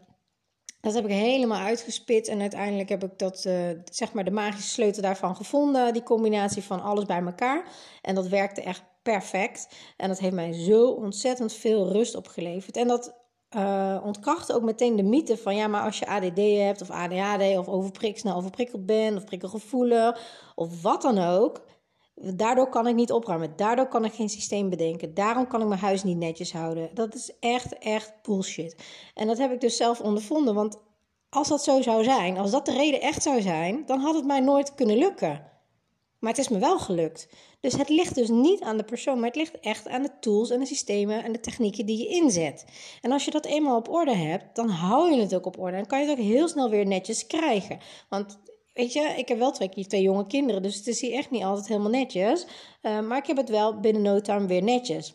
Dat 0.81 0.93
heb 0.93 1.05
ik 1.05 1.11
helemaal 1.11 1.61
uitgespit 1.61 2.27
en 2.27 2.41
uiteindelijk 2.41 2.89
heb 2.89 3.03
ik 3.03 3.17
dat, 3.17 3.45
uh, 3.47 3.69
zeg 3.91 4.13
maar, 4.13 4.23
de 4.23 4.31
magische 4.31 4.69
sleutel 4.69 5.01
daarvan 5.01 5.35
gevonden. 5.35 5.93
Die 5.93 6.03
combinatie 6.03 6.63
van 6.63 6.81
alles 6.81 7.05
bij 7.05 7.21
elkaar. 7.21 7.65
En 8.01 8.15
dat 8.15 8.27
werkte 8.27 8.61
echt 8.61 8.83
perfect. 9.01 9.67
En 9.97 10.07
dat 10.07 10.19
heeft 10.19 10.33
mij 10.33 10.53
zo 10.53 10.87
ontzettend 10.87 11.53
veel 11.53 11.91
rust 11.91 12.15
opgeleverd. 12.15 12.77
En 12.77 12.87
dat 12.87 13.19
uh, 13.55 14.01
ontkracht 14.03 14.53
ook 14.53 14.61
meteen 14.61 14.95
de 14.95 15.03
mythe 15.03 15.37
van 15.37 15.55
ja, 15.55 15.67
maar 15.67 15.83
als 15.83 15.99
je 15.99 16.07
ADD 16.07 16.37
hebt 16.37 16.81
of 16.81 16.89
ADHD 16.89 17.57
of 17.57 17.89
snel 18.13 18.35
overprikkeld 18.35 18.85
bent 18.85 19.17
of 19.17 19.23
prikkelgevoelig 19.23 20.19
of 20.55 20.81
wat 20.81 21.01
dan 21.01 21.17
ook, 21.17 21.63
daardoor 22.35 22.69
kan 22.69 22.87
ik 22.87 22.95
niet 22.95 23.11
opruimen. 23.11 23.53
Daardoor 23.55 23.87
kan 23.87 24.05
ik 24.05 24.13
geen 24.13 24.29
systeem 24.29 24.69
bedenken. 24.69 25.13
Daarom 25.13 25.47
kan 25.47 25.61
ik 25.61 25.67
mijn 25.67 25.79
huis 25.79 26.03
niet 26.03 26.17
netjes 26.17 26.53
houden. 26.53 26.89
Dat 26.93 27.15
is 27.15 27.31
echt, 27.39 27.77
echt 27.77 28.13
bullshit. 28.21 28.75
En 29.13 29.27
dat 29.27 29.37
heb 29.37 29.51
ik 29.51 29.61
dus 29.61 29.77
zelf 29.77 30.01
ondervonden, 30.01 30.53
want 30.53 30.79
als 31.29 31.47
dat 31.47 31.63
zo 31.63 31.81
zou 31.81 32.03
zijn, 32.03 32.37
als 32.37 32.51
dat 32.51 32.65
de 32.65 32.73
reden 32.73 33.01
echt 33.01 33.23
zou 33.23 33.41
zijn, 33.41 33.85
dan 33.85 33.99
had 33.99 34.15
het 34.15 34.25
mij 34.25 34.39
nooit 34.39 34.75
kunnen 34.75 34.97
lukken. 34.97 35.49
Maar 36.19 36.29
het 36.29 36.39
is 36.39 36.49
me 36.49 36.59
wel 36.59 36.79
gelukt. 36.79 37.27
Dus 37.59 37.73
het 37.73 37.89
ligt 37.89 38.15
dus 38.15 38.29
niet 38.29 38.61
aan 38.61 38.77
de 38.77 38.83
persoon, 38.83 39.15
maar 39.15 39.27
het 39.27 39.35
ligt 39.35 39.59
echt 39.59 39.87
aan 39.87 40.01
de 40.01 40.19
tools 40.19 40.49
en 40.49 40.59
de 40.59 40.65
systemen 40.65 41.23
en 41.23 41.31
de 41.31 41.39
technieken 41.39 41.85
die 41.85 41.97
je 41.97 42.07
inzet. 42.07 42.65
En 43.01 43.11
als 43.11 43.25
je 43.25 43.31
dat 43.31 43.45
eenmaal 43.45 43.77
op 43.77 43.89
orde 43.89 44.15
hebt, 44.15 44.55
dan 44.55 44.69
hou 44.69 45.11
je 45.11 45.21
het 45.21 45.35
ook 45.35 45.45
op 45.45 45.59
orde. 45.59 45.77
En 45.77 45.87
kan 45.87 45.99
je 45.99 46.09
het 46.09 46.19
ook 46.19 46.25
heel 46.25 46.47
snel 46.47 46.69
weer 46.69 46.85
netjes 46.85 47.27
krijgen. 47.27 47.79
Want 48.09 48.39
weet 48.73 48.93
je, 48.93 49.13
ik 49.17 49.27
heb 49.27 49.37
wel 49.37 49.51
twee, 49.51 49.69
twee 49.69 50.01
jonge 50.01 50.27
kinderen, 50.27 50.61
dus 50.61 50.75
het 50.75 50.87
is 50.87 51.01
hier 51.01 51.13
echt 51.13 51.31
niet 51.31 51.43
altijd 51.43 51.67
helemaal 51.67 51.89
netjes. 51.89 52.45
Uh, 52.81 53.01
maar 53.01 53.17
ik 53.17 53.27
heb 53.27 53.37
het 53.37 53.49
wel 53.49 53.79
binnen 53.79 54.01
no 54.01 54.21
time 54.21 54.47
weer 54.47 54.63
netjes. 54.63 55.13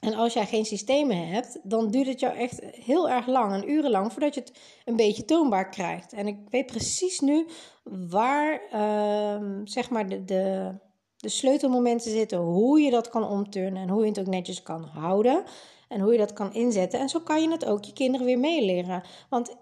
En 0.00 0.14
als 0.14 0.32
jij 0.32 0.46
geen 0.46 0.64
systemen 0.64 1.28
hebt, 1.28 1.58
dan 1.62 1.90
duurt 1.90 2.06
het 2.06 2.20
jou 2.20 2.36
echt 2.36 2.60
heel 2.60 3.10
erg 3.10 3.26
lang 3.26 3.52
en 3.52 3.70
urenlang 3.70 4.12
voordat 4.12 4.34
je 4.34 4.40
het 4.40 4.52
een 4.84 4.96
beetje 4.96 5.24
toonbaar 5.24 5.68
krijgt. 5.68 6.12
En 6.12 6.26
ik 6.26 6.36
weet 6.50 6.66
precies 6.66 7.20
nu 7.20 7.46
waar 7.82 8.62
uh, 8.74 9.60
zeg 9.64 9.90
maar 9.90 10.08
de, 10.08 10.24
de, 10.24 10.74
de 11.16 11.28
sleutelmomenten 11.28 12.10
zitten, 12.10 12.38
hoe 12.38 12.80
je 12.80 12.90
dat 12.90 13.08
kan 13.08 13.28
omturnen 13.28 13.82
en 13.82 13.88
hoe 13.88 14.02
je 14.02 14.08
het 14.08 14.18
ook 14.18 14.26
netjes 14.26 14.62
kan 14.62 14.82
houden 14.82 15.44
en 15.88 16.00
hoe 16.00 16.12
je 16.12 16.18
dat 16.18 16.32
kan 16.32 16.54
inzetten. 16.54 17.00
En 17.00 17.08
zo 17.08 17.20
kan 17.20 17.42
je 17.42 17.50
het 17.50 17.64
ook 17.64 17.84
je 17.84 17.92
kinderen 17.92 18.26
weer 18.26 18.38
meeleren. 18.38 19.02
Want 19.30 19.56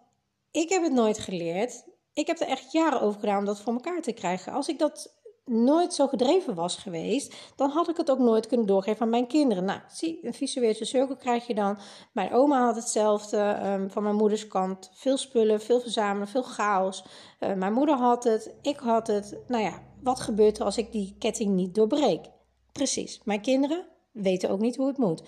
ik 0.50 0.68
heb 0.68 0.82
het 0.82 0.92
nooit 0.92 1.18
geleerd. 1.18 1.85
Ik 2.14 2.26
heb 2.26 2.40
er 2.40 2.47
echt 2.47 2.73
jaren 2.73 3.00
over 3.00 3.21
gedaan 3.21 3.38
om 3.38 3.45
dat 3.45 3.61
voor 3.61 3.73
elkaar 3.73 4.02
te 4.02 4.12
krijgen. 4.12 4.52
Als 4.52 4.69
ik 4.69 4.78
dat 4.78 5.21
nooit 5.45 5.95
zo 5.95 6.07
gedreven 6.07 6.54
was 6.54 6.76
geweest, 6.76 7.35
dan 7.57 7.71
had 7.71 7.88
ik 7.88 7.97
het 7.97 8.11
ook 8.11 8.19
nooit 8.19 8.47
kunnen 8.47 8.66
doorgeven 8.66 9.02
aan 9.02 9.09
mijn 9.09 9.26
kinderen. 9.26 9.64
Nou, 9.64 9.81
zie, 9.88 10.26
een 10.26 10.35
visuele 10.35 10.85
cirkel 10.85 11.16
krijg 11.16 11.47
je 11.47 11.54
dan. 11.54 11.78
Mijn 12.12 12.33
oma 12.33 12.64
had 12.64 12.76
hetzelfde 12.76 13.61
um, 13.64 13.90
van 13.90 14.02
mijn 14.02 14.14
moeders 14.14 14.47
kant. 14.47 14.90
Veel 14.95 15.16
spullen, 15.16 15.61
veel 15.61 15.81
verzamelen, 15.81 16.28
veel 16.28 16.42
chaos. 16.42 17.04
Uh, 17.40 17.52
mijn 17.52 17.73
moeder 17.73 17.97
had 17.97 18.25
het, 18.25 18.54
ik 18.62 18.76
had 18.76 19.07
het. 19.07 19.42
Nou 19.47 19.62
ja, 19.62 19.83
wat 20.02 20.21
gebeurt 20.21 20.59
er 20.59 20.64
als 20.64 20.78
ik 20.78 20.92
die 20.92 21.16
ketting 21.19 21.54
niet 21.54 21.75
doorbreek? 21.75 22.31
Precies, 22.73 23.21
mijn 23.25 23.40
kinderen 23.40 23.87
weten 24.12 24.50
ook 24.50 24.61
niet 24.61 24.76
hoe 24.76 24.87
het 24.87 24.99
moet. 24.99 25.23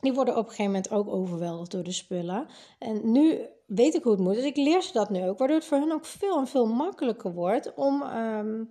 Die 0.00 0.12
worden 0.12 0.34
op 0.36 0.44
een 0.44 0.50
gegeven 0.50 0.72
moment 0.72 0.90
ook 0.90 1.08
overweldigd 1.08 1.70
door 1.70 1.82
de 1.82 1.92
spullen. 1.92 2.46
En 2.78 3.12
nu 3.12 3.48
weet 3.66 3.94
ik 3.94 4.02
hoe 4.02 4.12
het 4.12 4.20
moet. 4.20 4.34
Dus 4.34 4.44
ik 4.44 4.56
leer 4.56 4.82
ze 4.82 4.92
dat 4.92 5.10
nu 5.10 5.28
ook. 5.28 5.38
Waardoor 5.38 5.56
het 5.56 5.66
voor 5.66 5.78
hen 5.78 5.92
ook 5.92 6.04
veel 6.04 6.38
en 6.38 6.46
veel 6.46 6.66
makkelijker 6.66 7.32
wordt 7.32 7.74
om, 7.74 8.02
um, 8.02 8.70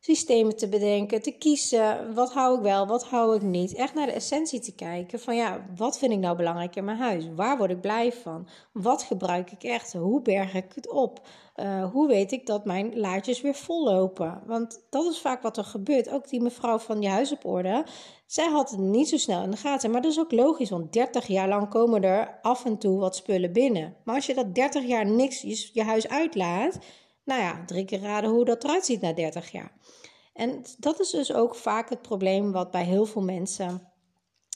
systemen 0.00 0.56
te 0.56 0.68
bedenken, 0.68 1.22
te 1.22 1.30
kiezen. 1.30 2.14
Wat 2.14 2.32
hou 2.32 2.56
ik 2.56 2.62
wel, 2.62 2.86
wat 2.86 3.04
hou 3.04 3.36
ik 3.36 3.42
niet. 3.42 3.74
Echt 3.74 3.94
naar 3.94 4.06
de 4.06 4.12
essentie 4.12 4.60
te 4.60 4.74
kijken 4.74 5.20
van 5.20 5.36
ja, 5.36 5.66
wat 5.76 5.98
vind 5.98 6.12
ik 6.12 6.18
nou 6.18 6.36
belangrijk 6.36 6.76
in 6.76 6.84
mijn 6.84 6.98
huis? 6.98 7.24
Waar 7.34 7.58
word 7.58 7.70
ik 7.70 7.80
blij 7.80 8.12
van? 8.12 8.48
Wat 8.72 9.02
gebruik 9.02 9.50
ik 9.50 9.62
echt? 9.62 9.92
Hoe 9.92 10.22
berg 10.22 10.54
ik 10.54 10.72
het 10.74 10.90
op? 10.90 11.26
Uh, 11.56 11.90
hoe 11.92 12.08
weet 12.08 12.32
ik 12.32 12.46
dat 12.46 12.64
mijn 12.64 12.98
laadjes 12.98 13.40
weer 13.40 13.54
vol 13.54 13.84
lopen? 13.84 14.42
Want 14.46 14.86
dat 14.90 15.04
is 15.04 15.20
vaak 15.20 15.42
wat 15.42 15.56
er 15.56 15.64
gebeurt. 15.64 16.10
Ook 16.10 16.28
die 16.28 16.42
mevrouw 16.42 16.78
van 16.78 17.02
je 17.02 17.08
huis 17.08 17.32
op 17.32 17.44
orde, 17.44 17.84
zij 18.26 18.48
had 18.48 18.70
het 18.70 18.80
niet 18.80 19.08
zo 19.08 19.16
snel 19.16 19.42
in 19.42 19.50
de 19.50 19.56
gaten. 19.56 19.90
Maar 19.90 20.02
dat 20.02 20.10
is 20.10 20.20
ook 20.20 20.32
logisch, 20.32 20.70
want 20.70 20.92
30 20.92 21.26
jaar 21.26 21.48
lang 21.48 21.68
komen 21.68 22.02
er 22.02 22.38
af 22.42 22.64
en 22.64 22.78
toe 22.78 22.98
wat 22.98 23.16
spullen 23.16 23.52
binnen. 23.52 23.96
Maar 24.04 24.14
als 24.14 24.26
je 24.26 24.34
dat 24.34 24.54
30 24.54 24.84
jaar 24.84 25.06
niks 25.06 25.40
je 25.72 25.82
huis 25.82 26.08
uitlaat, 26.08 26.78
nou 27.30 27.42
ja, 27.42 27.62
drie 27.66 27.84
keer 27.84 28.00
raden 28.00 28.30
hoe 28.30 28.44
dat 28.44 28.64
eruit 28.64 28.84
ziet 28.84 29.00
na 29.00 29.12
30 29.12 29.50
jaar. 29.50 29.72
En 30.32 30.64
dat 30.78 31.00
is 31.00 31.10
dus 31.10 31.32
ook 31.32 31.54
vaak 31.54 31.88
het 31.88 32.02
probleem 32.02 32.52
wat 32.52 32.70
bij 32.70 32.84
heel 32.84 33.06
veel 33.06 33.22
mensen 33.22 33.88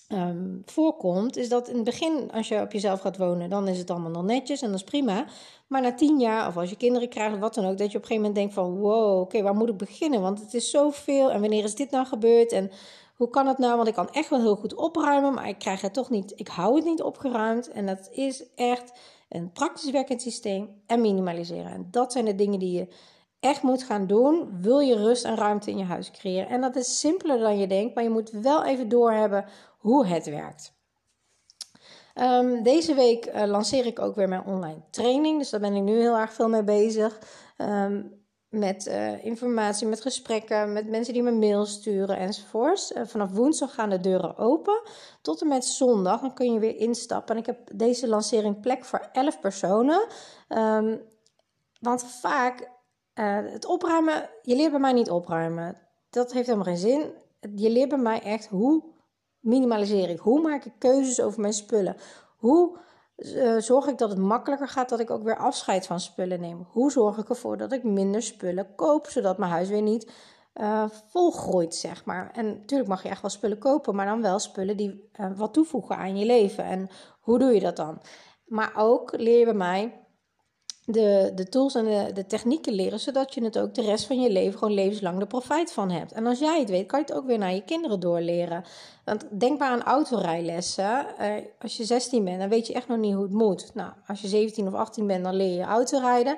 um, 0.09 0.63
voorkomt. 0.65 1.37
Is 1.37 1.49
dat 1.49 1.69
in 1.69 1.75
het 1.75 1.85
begin, 1.85 2.31
als 2.33 2.49
je 2.49 2.61
op 2.61 2.73
jezelf 2.73 3.01
gaat 3.01 3.17
wonen, 3.17 3.51
dan 3.51 3.69
is 3.69 3.79
het 3.79 3.91
allemaal 3.91 4.11
nog 4.11 4.25
netjes 4.25 4.63
en 4.63 4.71
dat 4.71 4.79
is 4.79 4.85
prima. 4.85 5.27
Maar 5.67 5.83
na 5.83 5.95
tien 5.95 6.21
jaar, 6.21 6.47
of 6.47 6.57
als 6.57 6.71
je 6.71 6.77
kinderen 6.77 7.09
krijgt 7.09 7.35
of 7.35 7.41
wat 7.41 7.55
dan 7.55 7.65
ook, 7.65 7.79
dat 7.79 7.93
je 7.93 7.99
op 7.99 8.03
een 8.03 8.09
gegeven 8.09 8.17
moment 8.17 8.35
denkt 8.35 8.55
van 8.55 8.79
wow, 8.79 9.21
oké, 9.21 9.43
waar 9.43 9.55
moet 9.55 9.69
ik 9.69 9.77
beginnen? 9.77 10.21
Want 10.21 10.41
het 10.41 10.55
is 10.55 10.71
zoveel 10.71 11.31
en 11.31 11.41
wanneer 11.41 11.65
is 11.65 11.75
dit 11.75 11.91
nou 11.91 12.07
gebeurd? 12.07 12.53
En 12.53 12.71
hoe 13.15 13.31
kan 13.31 13.47
het 13.47 13.59
nou? 13.59 13.77
Want 13.77 13.89
ik 13.89 13.95
kan 13.95 14.11
echt 14.11 14.31
wel 14.31 14.41
heel 14.41 14.57
goed 14.57 14.75
opruimen, 14.75 15.35
maar 15.35 15.49
ik 15.49 15.59
krijg 15.59 15.81
het 15.81 15.93
toch 15.93 16.11
niet, 16.11 16.33
ik 16.37 16.49
hou 16.49 16.77
het 16.77 16.85
niet 16.85 17.03
opgeruimd. 17.03 17.69
En 17.71 17.87
dat 17.87 18.09
is 18.13 18.45
echt 18.55 18.93
een 19.29 19.53
praktisch 19.53 19.91
werkend 19.91 20.23
systeem 20.23 20.83
en 20.87 21.01
minimaliseren. 21.01 21.73
En 21.73 21.89
dat 21.91 22.13
zijn 22.13 22.25
de 22.25 22.35
dingen 22.35 22.59
die 22.59 22.73
je 22.73 22.89
echt 23.41 23.63
moet 23.63 23.83
gaan 23.83 24.07
doen, 24.07 24.61
wil 24.61 24.79
je 24.79 24.97
rust 24.97 25.25
en 25.25 25.37
ruimte 25.37 25.71
in 25.71 25.79
je 25.79 25.85
huis 25.85 26.11
creëren. 26.11 26.49
En 26.49 26.61
dat 26.61 26.77
is 26.77 26.99
simpeler 26.99 27.39
dan 27.39 27.59
je 27.59 27.67
denkt, 27.67 27.95
maar 27.95 28.05
je 28.05 28.11
moet 28.11 28.31
wel 28.31 28.65
even 28.65 28.89
doorhebben 28.89 29.45
hoe 29.79 30.07
het 30.07 30.27
werkt. 30.27 30.73
Ehm, 32.15 32.63
deze 32.63 32.95
week 32.95 33.27
uh, 33.27 33.45
lanceer 33.45 33.87
ik 33.87 33.99
ook 33.99 34.15
weer 34.15 34.29
mijn 34.29 34.45
online 34.45 34.81
training, 34.91 35.39
dus 35.39 35.51
daar 35.51 35.61
ben 35.61 35.75
ik 35.75 35.83
nu 35.83 36.01
heel 36.01 36.17
erg 36.17 36.33
veel 36.33 36.49
mee 36.49 36.65
bezig. 36.65 37.19
Ehm, 37.57 38.03
met 38.55 38.87
uh, 38.87 39.25
informatie, 39.25 39.87
met 39.87 40.01
gesprekken, 40.01 40.73
met 40.73 40.89
mensen 40.89 41.13
die 41.13 41.23
me 41.23 41.33
mail 41.33 41.67
sturen 41.67 42.17
enzovoorts. 42.17 42.93
Uh, 42.93 43.03
vanaf 43.07 43.31
woensdag 43.31 43.75
gaan 43.75 43.91
de 43.91 44.01
deuren 44.01 44.37
open 44.37 44.83
tot 45.23 45.41
en 45.41 45.49
met 45.49 45.65
zondag. 45.65 46.21
Dan 46.21 46.35
kun 46.35 46.53
je 46.53 46.59
weer 46.59 46.77
instappen. 46.77 47.35
En 47.35 47.41
ik 47.41 47.47
heb 47.47 47.59
deze 47.75 48.09
lancering 48.09 48.61
plek 48.61 48.85
voor 48.85 49.09
11 49.13 49.41
personen. 49.41 50.07
Um, 50.49 51.01
want 51.81 52.05
vaak 52.05 52.61
uh, 53.15 53.39
het 53.53 53.65
opruimen, 53.65 54.31
je 54.43 54.57
leert 54.57 54.71
bij 54.71 54.81
mij 54.81 54.93
niet 54.93 55.11
opruimen. 55.11 55.77
Dat 56.11 56.33
heeft 56.33 56.47
helemaal 56.47 56.67
geen 56.67 56.77
zin. 56.77 57.13
Je 57.55 57.71
leert 57.71 57.89
bij 57.89 57.99
mij 57.99 58.21
echt 58.23 58.47
hoe 58.47 58.85
minimaliseer 59.41 60.11
ik. 60.11 60.19
Hoe 60.19 60.41
maak 60.41 60.65
ik 60.65 60.73
keuzes 60.79 61.21
over 61.21 61.41
mijn 61.41 61.53
spullen? 61.53 61.97
Hoe 62.37 62.77
uh, 63.17 63.57
zorg 63.59 63.87
ik 63.87 63.99
dat 63.99 64.11
het 64.11 64.19
makkelijker 64.19 64.69
gaat 64.69 64.89
dat 64.89 65.01
ik 65.01 65.11
ook 65.11 65.23
weer 65.23 65.37
afscheid 65.37 65.87
van 65.87 66.01
spullen 66.01 66.41
neem? 66.41 66.67
Hoe 66.71 66.91
zorg 66.91 67.19
ik 67.19 67.29
ervoor 67.29 67.57
dat 67.57 67.73
ik 67.73 67.83
minder 67.83 68.23
spullen 68.23 68.75
koop, 68.75 69.07
zodat 69.07 69.39
mijn 69.39 69.51
huis 69.51 69.69
weer 69.69 69.83
niet 69.83 70.11
uh, 70.55 70.85
volgroeit, 71.07 71.75
zeg 71.75 72.05
maar. 72.05 72.31
En 72.35 72.47
natuurlijk 72.47 72.89
mag 72.89 73.03
je 73.03 73.09
echt 73.09 73.21
wel 73.21 73.31
spullen 73.31 73.59
kopen, 73.59 73.95
maar 73.95 74.07
dan 74.07 74.23
wel 74.23 74.39
spullen 74.39 74.77
die 74.77 75.11
uh, 75.21 75.27
wat 75.37 75.53
toevoegen 75.53 75.97
aan 75.97 76.17
je 76.17 76.27
leven. 76.27 76.65
En 76.65 76.89
hoe 77.21 77.39
doe 77.39 77.55
je 77.55 77.61
dat 77.61 77.77
dan? 77.77 78.01
Maar 78.45 78.73
ook 78.77 79.17
leer 79.17 79.39
je 79.39 79.45
bij 79.45 79.55
mij 79.55 80.04
de, 80.87 81.33
de 81.35 81.49
tools 81.49 81.75
en 81.75 82.15
de, 82.15 82.27
technieken 82.27 82.73
leren, 82.73 83.01
zodat 83.01 83.35
je 83.35 83.45
het 83.45 83.59
ook 83.59 83.75
de 83.75 83.83
rest 83.83 84.07
van 84.07 84.21
je 84.21 84.31
leven 84.31 84.59
gewoon 84.59 84.75
levenslang 84.75 85.19
de 85.19 85.27
profijt 85.27 85.73
van 85.73 85.91
hebt. 85.91 86.13
En 86.13 86.27
als 86.27 86.39
jij 86.39 86.59
het 86.61 86.71
weet, 86.71 86.87
kan 86.87 86.99
je 86.99 87.05
het 87.05 87.15
ook 87.15 87.27
weer 87.27 87.39
naar 87.39 87.55
je 87.55 87.65
kinderen 87.65 88.01
doorleren. 88.01 88.65
Want 89.05 89.41
denk 89.41 89.59
maar 89.59 89.71
aan 89.71 89.83
autorijlessen. 89.83 91.07
Uh, 91.21 91.35
als 91.61 91.77
je 91.77 91.85
16 91.85 92.25
bent, 92.25 92.39
dan 92.39 92.49
weet 92.49 92.67
je 92.67 92.75
echt 92.75 92.89
nog 92.89 92.99
niet 92.99 93.15
hoe 93.15 93.23
het 93.23 93.33
moet. 93.33 93.71
Nou, 93.75 93.93
als 94.07 94.21
je 94.21 94.29
17 94.29 94.67
of 94.67 94.75
18 94.75 95.07
bent, 95.07 95.25
dan 95.25 95.35
leer 95.35 95.57
je 95.57 95.65
autorijden. 95.65 96.37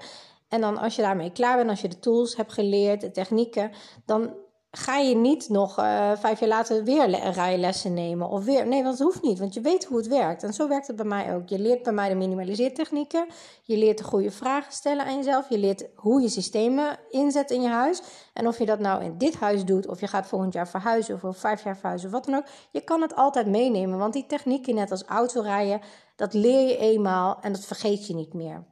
En 0.48 0.60
dan 0.60 0.78
als 0.78 0.96
je 0.96 1.02
daarmee 1.02 1.32
klaar 1.32 1.56
bent, 1.56 1.70
als 1.70 1.80
je 1.80 1.88
de 1.88 1.98
tools 1.98 2.36
hebt 2.36 2.52
geleerd, 2.52 3.00
de 3.00 3.10
technieken, 3.10 3.70
dan 4.04 4.34
ga 4.78 4.96
je 4.96 5.14
niet 5.14 5.48
nog 5.48 5.78
uh, 5.78 6.12
vijf 6.16 6.40
jaar 6.40 6.48
later 6.48 6.84
weer 6.84 7.30
rijlessen 7.30 7.94
nemen. 7.94 8.28
Of 8.28 8.44
weer. 8.44 8.66
Nee, 8.66 8.82
want 8.82 8.98
dat 8.98 9.06
hoeft 9.06 9.22
niet, 9.22 9.38
want 9.38 9.54
je 9.54 9.60
weet 9.60 9.84
hoe 9.84 9.96
het 9.96 10.06
werkt. 10.06 10.42
En 10.42 10.52
zo 10.52 10.68
werkt 10.68 10.86
het 10.86 10.96
bij 10.96 11.04
mij 11.04 11.34
ook. 11.34 11.48
Je 11.48 11.58
leert 11.58 11.82
bij 11.82 11.92
mij 11.92 12.08
de 12.08 12.14
minimaliseertechnieken. 12.14 13.26
Je 13.62 13.76
leert 13.76 13.98
de 13.98 14.04
goede 14.04 14.30
vragen 14.30 14.72
stellen 14.72 15.04
aan 15.04 15.16
jezelf. 15.16 15.48
Je 15.48 15.58
leert 15.58 15.84
hoe 15.94 16.20
je 16.20 16.28
systemen 16.28 16.98
inzet 17.10 17.50
in 17.50 17.62
je 17.62 17.68
huis. 17.68 18.02
En 18.32 18.46
of 18.46 18.58
je 18.58 18.66
dat 18.66 18.78
nou 18.78 19.04
in 19.04 19.18
dit 19.18 19.34
huis 19.34 19.64
doet, 19.64 19.86
of 19.86 20.00
je 20.00 20.06
gaat 20.06 20.26
volgend 20.26 20.52
jaar 20.52 20.68
verhuizen, 20.68 21.14
of 21.14 21.24
over 21.24 21.40
vijf 21.40 21.64
jaar 21.64 21.76
verhuizen, 21.76 22.08
of 22.08 22.14
wat 22.14 22.24
dan 22.24 22.34
ook. 22.34 22.46
Je 22.70 22.80
kan 22.80 23.02
het 23.02 23.14
altijd 23.14 23.46
meenemen, 23.46 23.98
want 23.98 24.12
die 24.12 24.26
technieken, 24.26 24.74
net 24.74 24.90
als 24.90 25.04
autorijden, 25.04 25.80
dat 26.16 26.34
leer 26.34 26.68
je 26.68 26.76
eenmaal 26.76 27.38
en 27.40 27.52
dat 27.52 27.64
vergeet 27.64 28.06
je 28.06 28.14
niet 28.14 28.34
meer. 28.34 28.64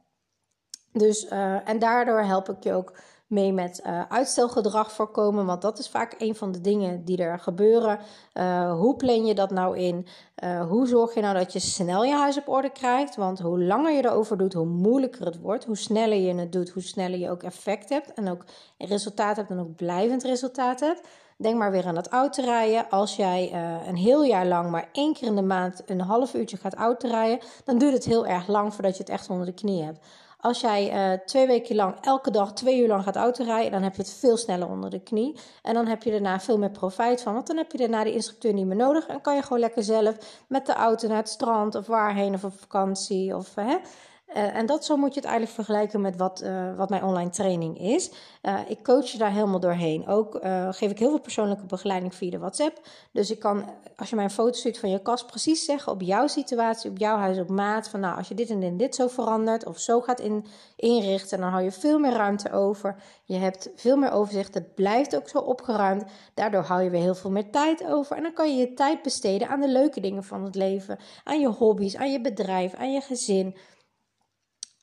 Dus, 0.91 1.25
uh, 1.25 1.69
en 1.69 1.79
daardoor 1.79 2.21
help 2.21 2.49
ik 2.49 2.63
je 2.63 2.73
ook 2.73 2.93
mee 3.27 3.53
met 3.53 3.81
uh, 3.85 4.01
uitstelgedrag 4.09 4.91
voorkomen. 4.91 5.45
Want 5.45 5.61
dat 5.61 5.79
is 5.79 5.89
vaak 5.89 6.15
een 6.17 6.35
van 6.35 6.51
de 6.51 6.61
dingen 6.61 7.05
die 7.05 7.17
er 7.17 7.39
gebeuren. 7.39 7.99
Uh, 8.33 8.71
hoe 8.71 8.95
plan 8.95 9.25
je 9.25 9.35
dat 9.35 9.51
nou 9.51 9.77
in? 9.77 10.07
Uh, 10.43 10.67
hoe 10.67 10.87
zorg 10.87 11.13
je 11.13 11.21
nou 11.21 11.37
dat 11.37 11.53
je 11.53 11.59
snel 11.59 12.03
je 12.03 12.13
huis 12.13 12.37
op 12.37 12.47
orde 12.47 12.69
krijgt? 12.69 13.15
Want 13.15 13.39
hoe 13.39 13.63
langer 13.63 13.91
je 13.91 14.05
erover 14.05 14.37
doet, 14.37 14.53
hoe 14.53 14.65
moeilijker 14.65 15.25
het 15.25 15.39
wordt. 15.39 15.65
Hoe 15.65 15.77
sneller 15.77 16.17
je 16.17 16.35
het 16.35 16.51
doet, 16.51 16.69
hoe 16.69 16.83
sneller 16.83 17.19
je 17.19 17.29
ook 17.29 17.43
effect 17.43 17.89
hebt. 17.89 18.13
En 18.13 18.29
ook 18.29 18.45
resultaat 18.77 19.35
hebt 19.35 19.49
en 19.49 19.59
ook 19.59 19.75
blijvend 19.75 20.23
resultaat 20.23 20.79
hebt. 20.79 21.07
Denk 21.37 21.57
maar 21.57 21.71
weer 21.71 21.85
aan 21.85 21.95
het 21.95 22.07
autorijden. 22.07 22.89
Als 22.89 23.15
jij 23.15 23.53
een 23.87 23.95
heel 23.95 24.23
jaar 24.23 24.45
lang 24.45 24.69
maar 24.69 24.89
één 24.91 25.13
keer 25.13 25.27
in 25.27 25.35
de 25.35 25.41
maand 25.41 25.81
een 25.85 26.01
half 26.01 26.33
uurtje 26.33 26.57
gaat 26.57 26.73
autorijden, 26.73 27.39
dan 27.63 27.77
duurt 27.77 27.93
het 27.93 28.05
heel 28.05 28.25
erg 28.27 28.47
lang 28.47 28.73
voordat 28.73 28.97
je 28.97 29.03
het 29.03 29.11
echt 29.11 29.29
onder 29.29 29.45
de 29.45 29.53
knie 29.53 29.83
hebt. 29.83 29.99
Als 30.45 30.61
jij 30.61 30.93
uh, 30.93 31.19
twee 31.25 31.47
weken 31.47 31.75
lang 31.75 31.95
elke 32.01 32.31
dag 32.31 32.53
twee 32.53 32.81
uur 32.81 32.87
lang 32.87 33.03
gaat 33.03 33.15
autorijden, 33.15 33.71
dan 33.71 33.83
heb 33.83 33.95
je 33.95 34.01
het 34.01 34.13
veel 34.13 34.37
sneller 34.37 34.69
onder 34.69 34.89
de 34.89 34.99
knie. 34.99 35.39
En 35.61 35.73
dan 35.73 35.87
heb 35.87 36.03
je 36.03 36.11
daarna 36.11 36.39
veel 36.39 36.57
meer 36.57 36.71
profijt 36.71 37.21
van. 37.21 37.33
Want 37.33 37.47
dan 37.47 37.57
heb 37.57 37.71
je 37.71 37.77
daarna 37.77 38.03
de 38.03 38.13
instructeur 38.13 38.53
niet 38.53 38.65
meer 38.65 38.75
nodig. 38.75 39.07
En 39.07 39.21
kan 39.21 39.35
je 39.35 39.41
gewoon 39.41 39.59
lekker 39.59 39.83
zelf 39.83 40.43
met 40.47 40.65
de 40.65 40.73
auto 40.73 41.07
naar 41.07 41.17
het 41.17 41.29
strand 41.29 41.75
of 41.75 41.87
waarheen 41.87 42.33
of 42.33 42.43
op 42.43 42.59
vakantie. 42.59 43.35
Of, 43.35 43.55
hè, 43.55 43.77
uh, 44.27 44.55
en 44.55 44.65
dat 44.65 44.85
zo 44.85 44.95
moet 44.95 45.13
je 45.13 45.19
het 45.19 45.29
eigenlijk 45.29 45.55
vergelijken 45.55 46.01
met 46.01 46.15
wat, 46.17 46.41
uh, 46.43 46.75
wat 46.75 46.89
mijn 46.89 47.03
online 47.03 47.29
training 47.29 47.79
is. 47.79 48.11
Uh, 48.41 48.59
ik 48.67 48.83
coach 48.83 49.07
je 49.07 49.17
daar 49.17 49.31
helemaal 49.31 49.59
doorheen. 49.59 50.07
Ook 50.07 50.39
geef 50.69 50.91
ik 50.91 50.99
heel 50.99 51.09
veel 51.09 51.19
persoonlijke 51.19 51.65
begeleiding 51.65 52.15
via 52.15 52.29
de 52.29 52.37
WhatsApp. 52.37 52.79
Dus 53.11 53.31
ik 53.31 53.39
kan, 53.39 53.69
als 53.95 54.09
je 54.09 54.15
mij 54.15 54.23
een 54.23 54.31
foto 54.31 54.57
stuurt 54.57 54.77
van 54.77 54.89
je 54.89 55.01
kast, 55.01 55.27
precies 55.27 55.65
zeggen 55.65 55.91
op 55.91 56.01
jouw 56.01 56.27
situatie, 56.27 56.89
op 56.89 56.97
jouw 56.97 57.17
huis, 57.17 57.39
op 57.39 57.49
maat. 57.49 57.89
Van 57.89 57.99
nou, 57.99 58.17
als 58.17 58.27
je 58.27 58.35
dit 58.35 58.49
en 58.49 58.59
dit, 58.59 58.79
dit 58.79 58.95
zo 58.95 59.07
verandert 59.07 59.65
of 59.65 59.79
zo 59.79 60.01
gaat 60.01 60.19
in, 60.19 60.45
inrichten, 60.75 61.39
dan 61.39 61.49
hou 61.49 61.63
je 61.63 61.71
veel 61.71 61.99
meer 61.99 62.13
ruimte 62.13 62.51
over. 62.51 62.95
Je 63.23 63.37
hebt 63.37 63.69
veel 63.75 63.97
meer 63.97 64.11
overzicht. 64.11 64.53
Het 64.53 64.75
blijft 64.75 65.15
ook 65.15 65.29
zo 65.29 65.37
opgeruimd. 65.37 66.03
Daardoor 66.33 66.63
hou 66.63 66.83
je 66.83 66.89
weer 66.89 67.01
heel 67.01 67.15
veel 67.15 67.31
meer 67.31 67.49
tijd 67.49 67.85
over. 67.85 68.17
En 68.17 68.23
dan 68.23 68.33
kan 68.33 68.55
je 68.55 68.57
je 68.57 68.73
tijd 68.73 69.01
besteden 69.01 69.47
aan 69.47 69.59
de 69.59 69.69
leuke 69.69 69.99
dingen 69.99 70.23
van 70.23 70.43
het 70.43 70.55
leven. 70.55 70.99
Aan 71.23 71.39
je 71.39 71.47
hobby's, 71.47 71.95
aan 71.95 72.11
je 72.11 72.21
bedrijf, 72.21 72.73
aan 72.73 72.93
je 72.93 73.01
gezin 73.01 73.55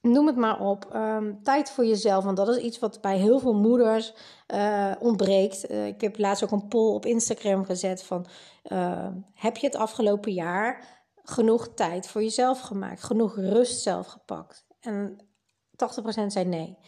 noem 0.03 0.27
het 0.27 0.37
maar 0.37 0.61
op. 0.61 0.95
Um, 0.95 1.43
tijd 1.43 1.71
voor 1.71 1.85
jezelf, 1.85 2.25
want 2.25 2.37
dat 2.37 2.49
is 2.49 2.57
iets 2.57 2.79
wat 2.79 3.01
bij 3.01 3.19
heel 3.19 3.39
veel 3.39 3.55
moeders 3.55 4.15
uh, 4.55 4.93
ontbreekt. 4.99 5.71
Uh, 5.71 5.87
ik 5.87 6.01
heb 6.01 6.19
laatst 6.19 6.45
ook 6.45 6.51
een 6.51 6.69
poll 6.69 6.95
op 6.95 7.07
Instagram 7.07 7.65
gezet 7.65 8.03
van... 8.03 8.27
Uh, 8.65 9.09
heb 9.35 9.57
je 9.57 9.67
het 9.67 9.77
afgelopen 9.77 10.33
jaar 10.33 10.85
genoeg 11.23 11.75
tijd 11.75 12.07
voor 12.07 12.23
jezelf 12.23 12.61
gemaakt? 12.61 13.03
Genoeg 13.03 13.37
rust 13.37 13.83
zelf 13.83 14.07
gepakt? 14.07 14.67
En 14.81 15.27
80% 15.71 16.27
zei 16.27 16.45
nee. 16.45 16.79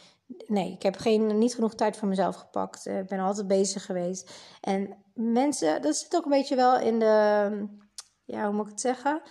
Nee, 0.47 0.71
ik 0.71 0.83
heb 0.83 0.95
geen, 0.97 1.37
niet 1.37 1.55
genoeg 1.55 1.75
tijd 1.75 1.97
voor 1.97 2.07
mezelf 2.07 2.35
gepakt. 2.35 2.85
Ik 2.85 3.07
ben 3.07 3.19
altijd 3.19 3.47
bezig 3.47 3.85
geweest. 3.85 4.31
En 4.61 4.97
mensen, 5.13 5.81
dat 5.81 5.95
zit 5.95 6.15
ook 6.15 6.25
een 6.25 6.31
beetje 6.31 6.55
wel 6.55 6.79
in 6.79 6.99
de... 6.99 7.67
Ja, 8.25 8.45
hoe 8.45 8.53
moet 8.53 8.65
ik 8.65 8.71
het 8.71 8.81
zeggen? 8.81 9.21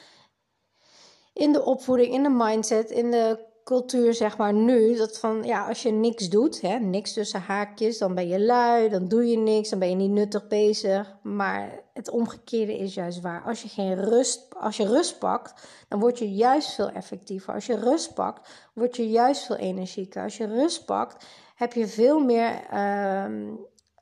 In 1.32 1.52
de 1.52 1.64
opvoeding, 1.64 2.12
in 2.12 2.22
de 2.22 2.28
mindset, 2.28 2.90
in 2.90 3.10
de 3.10 3.52
cultuur, 3.64 4.14
zeg 4.14 4.36
maar, 4.36 4.52
nu, 4.52 4.96
dat 4.96 5.18
van, 5.18 5.42
ja, 5.42 5.68
als 5.68 5.82
je 5.82 5.90
niks 5.90 6.28
doet, 6.28 6.60
hè, 6.60 6.78
niks 6.78 7.12
tussen 7.12 7.40
haakjes, 7.40 7.98
dan 7.98 8.14
ben 8.14 8.28
je 8.28 8.40
lui, 8.40 8.88
dan 8.88 9.08
doe 9.08 9.26
je 9.26 9.38
niks, 9.38 9.68
dan 9.68 9.78
ben 9.78 9.90
je 9.90 9.94
niet 9.94 10.10
nuttig 10.10 10.46
bezig. 10.46 11.16
Maar 11.22 11.80
het 11.92 12.10
omgekeerde 12.10 12.78
is 12.78 12.94
juist 12.94 13.20
waar. 13.20 13.42
Als 13.42 13.62
je 13.62 13.68
geen 13.68 13.94
rust, 13.94 14.54
als 14.58 14.76
je 14.76 14.86
rust 14.86 15.18
pakt, 15.18 15.68
dan 15.88 16.00
word 16.00 16.18
je 16.18 16.34
juist 16.34 16.74
veel 16.74 16.88
effectiever. 16.88 17.54
Als 17.54 17.66
je 17.66 17.76
rust 17.76 18.14
pakt, 18.14 18.48
word 18.74 18.96
je 18.96 19.10
juist 19.10 19.46
veel 19.46 19.56
energieker. 19.56 20.22
Als 20.22 20.36
je 20.36 20.46
rust 20.46 20.84
pakt, 20.84 21.26
heb 21.54 21.72
je 21.72 21.86
veel 21.86 22.20
meer 22.20 22.60
uh, 22.72 23.52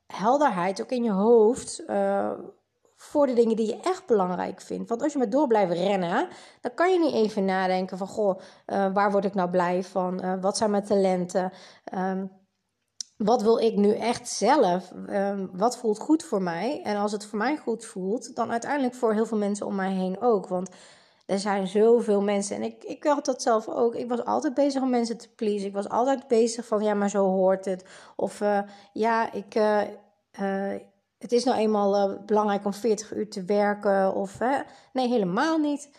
helderheid, 0.06 0.82
ook 0.82 0.90
in 0.90 1.04
je 1.04 1.10
hoofd, 1.12 1.82
uh, 1.86 2.32
voor 3.02 3.26
de 3.26 3.32
dingen 3.32 3.56
die 3.56 3.66
je 3.66 3.80
echt 3.80 4.06
belangrijk 4.06 4.60
vindt. 4.60 4.88
Want 4.88 5.02
als 5.02 5.12
je 5.12 5.18
maar 5.18 5.30
door 5.30 5.46
blijft 5.46 5.72
rennen, 5.72 6.28
dan 6.60 6.74
kan 6.74 6.92
je 6.92 6.98
niet 6.98 7.14
even 7.14 7.44
nadenken 7.44 7.98
van... 7.98 8.06
goh, 8.06 8.38
uh, 8.66 8.92
waar 8.92 9.10
word 9.10 9.24
ik 9.24 9.34
nou 9.34 9.50
blij 9.50 9.82
van? 9.82 10.24
Uh, 10.24 10.34
wat 10.40 10.56
zijn 10.56 10.70
mijn 10.70 10.84
talenten? 10.84 11.52
Um, 11.94 12.30
wat 13.16 13.42
wil 13.42 13.58
ik 13.58 13.76
nu 13.76 13.94
echt 13.94 14.28
zelf? 14.28 14.92
Ehm, 15.06 15.46
wat 15.52 15.78
voelt 15.78 15.98
goed 15.98 16.22
voor 16.22 16.42
mij? 16.42 16.80
En 16.82 16.96
als 16.96 17.12
het 17.12 17.24
voor 17.24 17.38
mij 17.38 17.56
goed 17.56 17.84
voelt, 17.84 18.36
dan 18.36 18.50
uiteindelijk 18.50 18.94
voor 18.94 19.12
heel 19.12 19.26
veel 19.26 19.38
mensen 19.38 19.66
om 19.66 19.74
mij 19.74 19.92
heen 19.92 20.20
ook. 20.20 20.48
Want 20.48 20.70
er 21.26 21.38
zijn 21.38 21.66
zoveel 21.66 22.22
mensen. 22.22 22.56
En 22.56 22.62
ik, 22.62 22.84
ik 22.84 23.04
had 23.04 23.24
dat 23.24 23.42
zelf 23.42 23.68
ook. 23.68 23.94
Ik 23.94 24.08
was 24.08 24.24
altijd 24.24 24.54
bezig 24.54 24.82
om 24.82 24.90
mensen 24.90 25.16
te 25.16 25.34
pleasen. 25.34 25.68
Ik 25.68 25.74
was 25.74 25.88
altijd 25.88 26.28
bezig 26.28 26.66
van, 26.66 26.82
ja, 26.82 26.94
maar 26.94 27.10
zo 27.10 27.24
hoort 27.24 27.64
het. 27.64 27.84
Of 28.16 28.40
uh, 28.40 28.60
ja, 28.92 29.32
ik, 29.32 29.54
het 31.22 31.32
is 31.32 31.44
nou 31.44 31.58
eenmaal 31.58 32.18
belangrijk 32.26 32.64
om 32.64 32.74
40 32.74 33.14
uur 33.14 33.30
te 33.30 33.44
werken. 33.44 34.14
Of 34.14 34.38
nee, 34.92 35.08
helemaal 35.08 35.58
niet. 35.58 35.90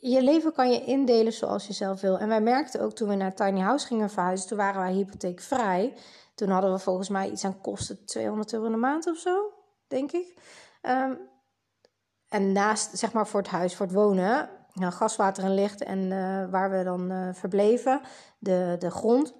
Je 0.00 0.22
leven 0.22 0.52
kan 0.52 0.70
je 0.70 0.84
indelen 0.84 1.32
zoals 1.32 1.66
je 1.66 1.72
zelf 1.72 2.00
wil. 2.00 2.18
En 2.18 2.28
wij 2.28 2.40
merkten 2.40 2.80
ook 2.80 2.92
toen 2.92 3.08
we 3.08 3.14
naar 3.14 3.34
Tiny 3.34 3.60
House 3.60 3.86
gingen 3.86 4.10
verhuizen, 4.10 4.48
toen 4.48 4.58
waren 4.58 4.80
wij 4.80 4.92
hypotheekvrij. 4.92 5.94
Toen 6.34 6.48
hadden 6.48 6.72
we 6.72 6.78
volgens 6.78 7.08
mij 7.08 7.30
iets 7.30 7.44
aan 7.44 7.60
kosten 7.60 8.04
200 8.04 8.52
euro 8.52 8.66
in 8.66 8.72
de 8.72 8.78
maand 8.78 9.06
of 9.06 9.16
zo, 9.18 9.52
denk 9.88 10.12
ik. 10.12 10.34
Um, 10.82 11.18
en 12.28 12.52
naast, 12.52 12.98
zeg 12.98 13.12
maar, 13.12 13.26
voor 13.26 13.40
het 13.40 13.50
huis, 13.50 13.76
voor 13.76 13.86
het 13.86 13.94
wonen, 13.94 14.48
nou, 14.72 14.92
gas, 14.92 15.16
water 15.16 15.44
en 15.44 15.54
licht 15.54 15.82
en 15.82 15.98
uh, 15.98 16.50
waar 16.50 16.70
we 16.70 16.84
dan 16.84 17.12
uh, 17.12 17.28
verbleven, 17.32 18.00
de, 18.38 18.76
de 18.78 18.90
grond. 18.90 19.34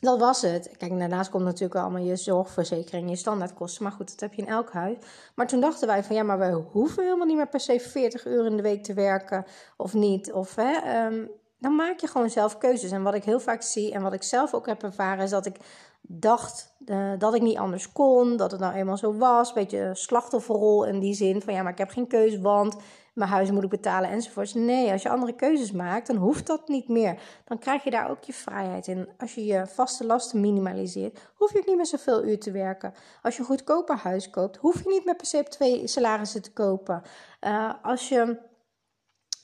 Dat 0.00 0.18
was 0.18 0.42
het. 0.42 0.70
Kijk, 0.76 0.98
daarnaast 0.98 1.30
komt 1.30 1.44
natuurlijk 1.44 1.80
allemaal 1.80 2.02
je 2.02 2.16
zorgverzekering, 2.16 3.10
je 3.10 3.16
standaardkosten. 3.16 3.82
Maar 3.82 3.92
goed, 3.92 4.10
dat 4.10 4.20
heb 4.20 4.32
je 4.32 4.42
in 4.42 4.48
elk 4.48 4.72
huis. 4.72 4.96
Maar 5.34 5.46
toen 5.46 5.60
dachten 5.60 5.86
wij 5.86 6.04
van 6.04 6.16
ja, 6.16 6.22
maar 6.22 6.38
we 6.38 6.62
hoeven 6.72 7.02
helemaal 7.02 7.26
niet 7.26 7.36
meer 7.36 7.48
per 7.48 7.60
se 7.60 7.80
40 7.80 8.26
uur 8.26 8.46
in 8.46 8.56
de 8.56 8.62
week 8.62 8.84
te 8.84 8.94
werken 8.94 9.44
of 9.76 9.94
niet. 9.94 10.32
Of 10.32 10.54
hè, 10.54 11.06
um, 11.06 11.30
dan 11.58 11.74
maak 11.74 11.98
je 11.98 12.06
gewoon 12.06 12.30
zelf 12.30 12.58
keuzes. 12.58 12.90
En 12.90 13.02
wat 13.02 13.14
ik 13.14 13.24
heel 13.24 13.40
vaak 13.40 13.62
zie 13.62 13.92
en 13.92 14.02
wat 14.02 14.12
ik 14.12 14.22
zelf 14.22 14.54
ook 14.54 14.66
heb 14.66 14.82
ervaren, 14.82 15.24
is 15.24 15.30
dat 15.30 15.46
ik 15.46 15.56
dacht 16.00 16.74
uh, 16.86 17.12
dat 17.18 17.34
ik 17.34 17.42
niet 17.42 17.56
anders 17.56 17.92
kon, 17.92 18.36
dat 18.36 18.50
het 18.50 18.60
nou 18.60 18.74
eenmaal 18.74 18.96
zo 18.96 19.16
was. 19.16 19.52
Beetje 19.52 19.90
slachtofferrol 19.92 20.84
in 20.84 20.98
die 20.98 21.14
zin 21.14 21.42
van 21.42 21.54
ja, 21.54 21.62
maar 21.62 21.72
ik 21.72 21.78
heb 21.78 21.90
geen 21.90 22.06
keuze, 22.06 22.40
want 22.40 22.76
mijn 23.14 23.30
huis 23.30 23.50
moet 23.50 23.62
ik 23.62 23.70
betalen 23.70 24.10
enzovoorts. 24.10 24.54
Nee, 24.54 24.92
als 24.92 25.02
je 25.02 25.08
andere 25.08 25.34
keuzes 25.34 25.72
maakt, 25.72 26.06
dan 26.06 26.16
hoeft 26.16 26.46
dat 26.46 26.68
niet 26.68 26.88
meer. 26.88 27.18
Dan 27.44 27.58
krijg 27.58 27.84
je 27.84 27.90
daar 27.90 28.10
ook 28.10 28.24
je 28.24 28.32
vrijheid 28.32 28.86
in. 28.86 29.08
Als 29.18 29.34
je 29.34 29.44
je 29.44 29.66
vaste 29.66 30.06
lasten 30.06 30.40
minimaliseert, 30.40 31.18
hoef 31.34 31.52
je 31.52 31.62
niet 31.66 31.76
meer 31.76 31.86
zoveel 31.86 32.24
uur 32.24 32.38
te 32.38 32.50
werken. 32.50 32.94
Als 33.22 33.34
je 33.34 33.40
een 33.40 33.46
goedkoper 33.46 33.96
huis 33.96 34.30
koopt, 34.30 34.56
hoef 34.56 34.82
je 34.82 34.88
niet 34.88 35.04
meer 35.04 35.16
per 35.16 35.26
se 35.26 35.42
twee 35.42 35.86
salarissen 35.86 36.42
te 36.42 36.52
kopen. 36.52 37.02
Uh, 37.40 37.74
als 37.82 38.08
je 38.08 38.38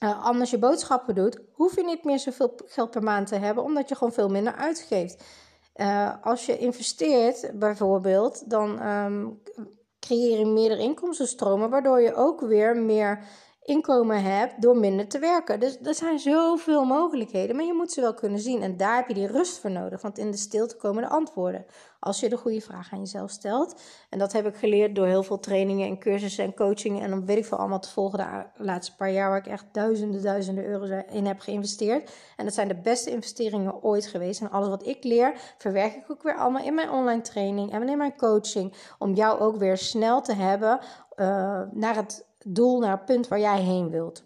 uh, 0.05 0.25
anders 0.25 0.51
je 0.51 0.59
boodschappen 0.59 1.15
doet, 1.15 1.41
hoef 1.53 1.77
je 1.77 1.85
niet 1.85 2.05
meer 2.05 2.19
zoveel 2.19 2.55
geld 2.65 2.91
per 2.91 3.03
maand 3.03 3.27
te 3.27 3.35
hebben, 3.35 3.65
omdat 3.65 3.89
je 3.89 3.95
gewoon 3.95 4.13
veel 4.13 4.29
minder 4.29 4.55
uitgeeft. 4.55 5.25
Uh, 5.77 6.13
als 6.23 6.47
je 6.47 6.59
investeert 6.59 7.51
bijvoorbeeld, 7.55 8.51
dan 8.51 8.87
um, 8.87 9.43
creëer 10.01 10.39
je 10.39 10.47
meerdere 10.47 10.83
inkomstenstromen, 10.83 11.71
waardoor 11.71 12.01
je 12.01 12.15
ook 12.15 12.41
weer 12.41 12.77
meer 12.77 13.25
inkomen 13.67 14.23
hebt 14.23 14.63
door 14.63 14.77
minder 14.77 15.09
te 15.09 15.19
werken. 15.19 15.61
Dus 15.61 15.79
er 15.83 15.95
zijn 15.95 16.19
zoveel 16.19 16.85
mogelijkheden, 16.85 17.57
maar 17.57 17.65
je 17.65 17.75
moet 17.75 17.93
ze 17.93 18.01
wel 18.01 18.15
kunnen 18.15 18.41
zien. 18.41 18.63
En 18.63 18.77
daar 18.77 18.97
heb 18.97 19.09
je 19.09 19.15
die 19.15 19.27
rust 19.27 19.59
voor 19.59 19.71
nodig, 19.71 20.03
want 20.03 20.19
in 20.19 20.31
de 20.31 20.37
stilte 20.37 20.77
komen 20.77 21.03
de 21.03 21.09
antwoorden. 21.09 21.67
Als 22.01 22.21
je 22.21 22.29
de 22.29 22.37
goede 22.37 22.61
vraag 22.61 22.93
aan 22.93 22.99
jezelf 22.99 23.31
stelt. 23.31 23.81
En 24.11 24.19
dat 24.19 24.33
heb 24.33 24.47
ik 24.47 24.57
geleerd 24.57 24.95
door 24.95 25.07
heel 25.07 25.23
veel 25.23 25.39
trainingen 25.39 25.89
en 25.89 25.99
cursussen 25.99 26.45
en 26.45 26.55
coachingen. 26.55 27.03
En 27.03 27.11
dan 27.11 27.27
weet 27.27 27.37
ik 27.37 27.45
veel 27.45 27.59
allemaal 27.59 27.81
te 27.81 27.91
volgen 27.91 28.19
de 28.19 28.65
laatste 28.65 28.97
paar 28.97 29.11
jaar, 29.11 29.29
waar 29.29 29.39
ik 29.39 29.47
echt 29.47 29.67
duizenden, 29.73 30.23
duizenden 30.23 30.65
euro's 30.65 31.05
in 31.11 31.27
heb 31.27 31.41
geïnvesteerd. 31.41 32.11
En 32.37 32.45
dat 32.45 32.55
zijn 32.55 32.69
de 32.69 32.81
beste 32.81 33.11
investeringen 33.11 33.83
ooit 33.83 34.07
geweest. 34.07 34.41
En 34.41 34.51
alles 34.51 34.69
wat 34.69 34.87
ik 34.87 35.05
leer, 35.05 35.55
verwerk 35.59 35.95
ik 35.95 36.11
ook 36.11 36.23
weer 36.23 36.37
allemaal 36.37 36.65
in 36.65 36.75
mijn 36.75 36.91
online 36.91 37.23
training 37.23 37.73
en 37.73 37.89
in 37.89 37.99
mijn 37.99 38.17
coaching. 38.17 38.73
Om 38.99 39.15
jou 39.15 39.41
ook 39.41 39.57
weer 39.57 39.77
snel 39.77 40.21
te 40.21 40.35
hebben 40.35 40.81
uh, 41.17 41.61
naar 41.73 41.97
het 41.97 42.26
doel, 42.49 42.81
naar 42.81 42.91
het 42.91 43.05
punt 43.05 43.29
waar 43.29 43.41
jij 43.41 43.61
heen 43.61 43.91
wilt. 43.91 44.25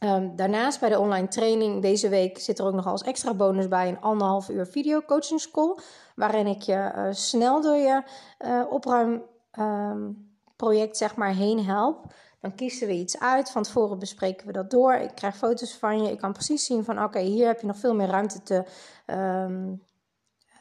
Um, 0.00 0.36
daarnaast 0.36 0.80
bij 0.80 0.88
de 0.88 0.98
online 0.98 1.28
training 1.28 1.82
deze 1.82 2.08
week 2.08 2.38
zit 2.38 2.58
er 2.58 2.66
ook 2.66 2.74
nog 2.74 2.86
als 2.86 3.02
extra 3.02 3.34
bonus 3.34 3.68
bij 3.68 3.88
een 3.88 4.00
anderhalf 4.00 4.48
uur 4.48 4.66
video 4.66 5.00
coaching 5.00 5.40
school. 5.40 5.78
Waarin 6.14 6.46
ik 6.46 6.62
je 6.62 6.92
uh, 6.96 7.06
snel 7.10 7.60
door 7.60 7.76
je 7.76 8.02
uh, 8.38 8.64
opruimproject 8.70 10.90
um, 10.90 10.94
zeg 10.94 11.16
maar 11.16 11.34
heen 11.34 11.64
help. 11.64 12.14
Dan 12.40 12.54
kiezen 12.54 12.86
we 12.86 12.92
iets 12.92 13.20
uit. 13.20 13.50
Van 13.50 13.62
tevoren 13.62 13.98
bespreken 13.98 14.46
we 14.46 14.52
dat 14.52 14.70
door. 14.70 14.94
Ik 14.94 15.14
krijg 15.14 15.36
foto's 15.36 15.74
van 15.74 16.02
je. 16.02 16.10
Ik 16.10 16.18
kan 16.18 16.32
precies 16.32 16.64
zien 16.64 16.84
van 16.84 17.02
oké, 17.02 17.18
hier 17.18 17.46
heb 17.46 17.60
je 17.60 17.66
nog 17.66 17.78
veel 17.78 17.94
meer 17.94 18.08
ruimte 18.08 18.42
te, 18.42 18.64
um, 19.06 19.82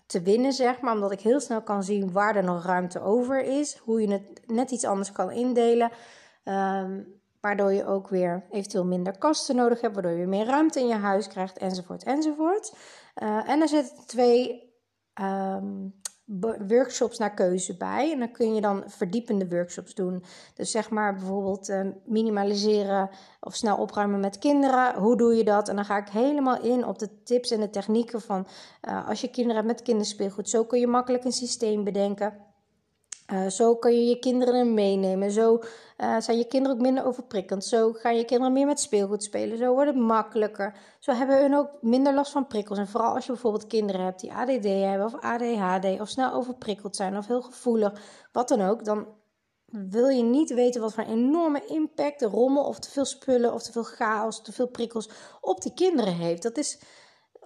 te 0.06 0.22
winnen, 0.22 0.54
zeg 0.54 0.82
maar. 0.82 0.94
Omdat 0.94 1.12
ik 1.12 1.22
heel 1.22 1.40
snel 1.40 1.62
kan 1.62 1.84
zien 1.84 2.12
waar 2.12 2.36
er 2.36 2.44
nog 2.44 2.66
ruimte 2.66 3.02
over 3.02 3.44
is. 3.44 3.78
Hoe 3.78 4.02
je 4.02 4.12
het 4.12 4.42
net 4.46 4.72
iets 4.72 4.86
anders 4.86 5.12
kan 5.12 5.32
indelen. 5.32 5.92
Um, 6.46 7.14
waardoor 7.42 7.74
je 7.74 7.86
ook 7.86 8.08
weer 8.08 8.46
eventueel 8.50 8.86
minder 8.86 9.18
kasten 9.18 9.56
nodig 9.56 9.82
hebt, 9.82 9.94
waardoor 9.94 10.12
je 10.12 10.28
meer 10.28 10.46
ruimte 10.46 10.80
in 10.80 10.88
je 10.88 10.96
huis 10.96 11.28
krijgt, 11.28 11.58
enzovoort, 11.58 12.04
enzovoort. 12.04 12.74
Uh, 13.24 13.50
en 13.50 13.62
er 13.62 13.68
zitten 13.68 14.06
twee 14.06 14.74
um, 15.22 15.94
workshops 16.68 17.18
naar 17.18 17.34
keuze 17.34 17.78
bij. 17.78 18.12
En 18.12 18.20
dan 18.20 18.32
kun 18.32 18.56
je 18.56 18.62
dan 18.62 18.84
verdiepende 18.88 19.48
workshops 19.48 19.94
doen. 19.94 20.24
Dus 20.56 20.72
zeg 20.72 20.90
maar 20.90 21.16
bijvoorbeeld 21.16 21.70
uh, 21.70 21.88
minimaliseren 22.06 23.10
of 23.40 23.56
snel 23.56 23.78
opruimen 23.78 24.20
met 24.20 24.38
kinderen. 24.38 24.96
Hoe 24.96 25.18
doe 25.18 25.36
je 25.36 25.44
dat? 25.44 25.70
En 25.70 25.76
dan 25.76 25.86
ga 25.86 25.98
ik 25.98 26.10
helemaal 26.10 26.62
in 26.62 26.86
op 26.86 27.00
de 27.00 27.24
tips 27.24 27.52
en 27.52 27.60
de 27.60 27.70
technieken 27.70 28.22
van 28.22 28.48
uh, 28.90 29.08
als 29.08 29.22
je 29.22 29.30
kinderen 29.30 29.56
hebt 29.56 29.68
met 29.68 29.82
kinderspeelgoed. 29.82 30.50
Zo 30.50 30.64
kun 30.66 30.80
je 30.80 30.88
makkelijk 30.88 31.24
een 31.24 31.32
systeem 31.32 31.84
bedenken 31.84 32.45
uh, 33.34 33.48
zo 33.48 33.76
kun 33.76 33.94
je 33.96 34.06
je 34.06 34.20
kinderen 34.20 34.74
meenemen. 34.74 35.32
Zo 35.32 35.60
uh, 35.98 36.20
zijn 36.20 36.38
je 36.38 36.48
kinderen 36.48 36.78
ook 36.78 36.84
minder 36.84 37.06
overprikkeld. 37.06 37.66
Zo 37.66 37.94
gaan 37.94 38.16
je 38.16 38.26
kinderen 38.26 38.54
meer 38.54 38.66
met 38.66 38.80
speelgoed 38.80 39.24
spelen. 39.24 39.58
Zo 39.58 39.74
wordt 39.74 39.90
het 39.90 40.00
makkelijker. 40.00 40.76
Zo 41.00 41.12
hebben 41.12 41.42
hun 41.42 41.56
ook 41.56 41.70
minder 41.82 42.14
last 42.14 42.32
van 42.32 42.48
prikkels. 42.48 42.78
En 42.78 42.88
vooral 42.88 43.14
als 43.14 43.26
je 43.26 43.32
bijvoorbeeld 43.32 43.68
kinderen 43.68 44.02
hebt 44.02 44.20
die 44.20 44.34
ADD 44.34 44.64
hebben 44.64 45.06
of 45.06 45.16
ADHD 45.22 46.00
of 46.00 46.10
snel 46.10 46.34
overprikkeld 46.34 46.96
zijn 46.96 47.18
of 47.18 47.28
heel 47.28 47.42
gevoelig, 47.42 48.02
wat 48.32 48.48
dan 48.48 48.62
ook, 48.62 48.86
dan 48.86 49.08
wil 49.66 50.08
je 50.08 50.24
niet 50.24 50.54
weten 50.54 50.82
wat 50.82 50.94
voor 50.94 51.04
een 51.04 51.10
enorme 51.10 51.66
impact 51.66 52.20
de 52.20 52.26
rommel 52.26 52.64
of 52.64 52.80
te 52.80 52.90
veel 52.90 53.06
spullen 53.06 53.54
of 53.54 53.64
te 53.64 53.72
veel 53.72 53.84
chaos, 53.84 54.42
te 54.42 54.52
veel 54.52 54.68
prikkels 54.68 55.10
op 55.42 55.62
die 55.62 55.74
kinderen 55.74 56.14
heeft. 56.14 56.44
Dat 56.44 56.58
is 56.58 56.80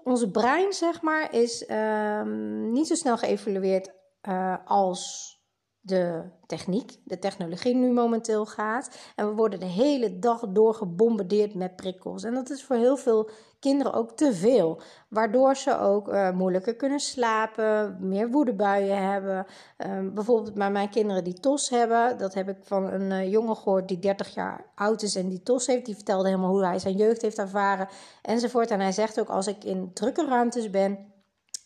onze 0.03 0.31
brein, 0.31 0.73
zeg 0.73 1.01
maar, 1.01 1.33
is 1.33 1.69
um, 1.69 2.71
niet 2.71 2.87
zo 2.87 2.95
snel 2.95 3.17
geëvalueerd 3.17 3.91
uh, 4.29 4.55
als 4.65 5.37
de 5.81 6.23
techniek, 6.45 6.97
de 7.03 7.19
technologie 7.19 7.75
nu 7.75 7.91
momenteel 7.91 8.45
gaat. 8.45 8.97
En 9.15 9.27
we 9.27 9.33
worden 9.33 9.59
de 9.59 9.65
hele 9.65 10.19
dag 10.19 10.39
door 10.49 10.73
gebombardeerd 10.73 11.53
met 11.53 11.75
prikkels. 11.75 12.23
En 12.23 12.33
dat 12.33 12.49
is 12.49 12.63
voor 12.63 12.75
heel 12.75 12.97
veel 12.97 13.29
kinderen 13.59 13.93
ook 13.93 14.11
te 14.11 14.33
veel. 14.33 14.81
Waardoor 15.09 15.55
ze 15.55 15.79
ook 15.79 16.07
uh, 16.07 16.31
moeilijker 16.31 16.75
kunnen 16.75 16.99
slapen, 16.99 17.97
meer 17.99 18.29
woedebuien 18.29 19.09
hebben. 19.11 19.45
Uh, 19.77 20.13
bijvoorbeeld 20.13 20.53
bij 20.53 20.71
mijn 20.71 20.89
kinderen 20.89 21.23
die 21.23 21.39
tos 21.39 21.69
hebben. 21.69 22.17
Dat 22.17 22.33
heb 22.33 22.49
ik 22.49 22.57
van 22.61 22.91
een 22.91 23.11
uh, 23.11 23.31
jongen 23.31 23.55
gehoord 23.55 23.87
die 23.87 23.99
30 23.99 24.33
jaar 24.33 24.65
oud 24.75 25.01
is 25.01 25.15
en 25.15 25.29
die 25.29 25.43
tos 25.43 25.67
heeft. 25.67 25.85
Die 25.85 25.95
vertelde 25.95 26.27
helemaal 26.27 26.49
hoe 26.49 26.65
hij 26.65 26.79
zijn 26.79 26.95
jeugd 26.95 27.21
heeft 27.21 27.37
ervaren 27.37 27.87
enzovoort. 28.21 28.71
En 28.71 28.79
hij 28.79 28.91
zegt 28.91 29.19
ook 29.19 29.29
als 29.29 29.47
ik 29.47 29.63
in 29.63 29.93
drukke 29.93 30.25
ruimtes 30.25 30.69
ben 30.69 31.07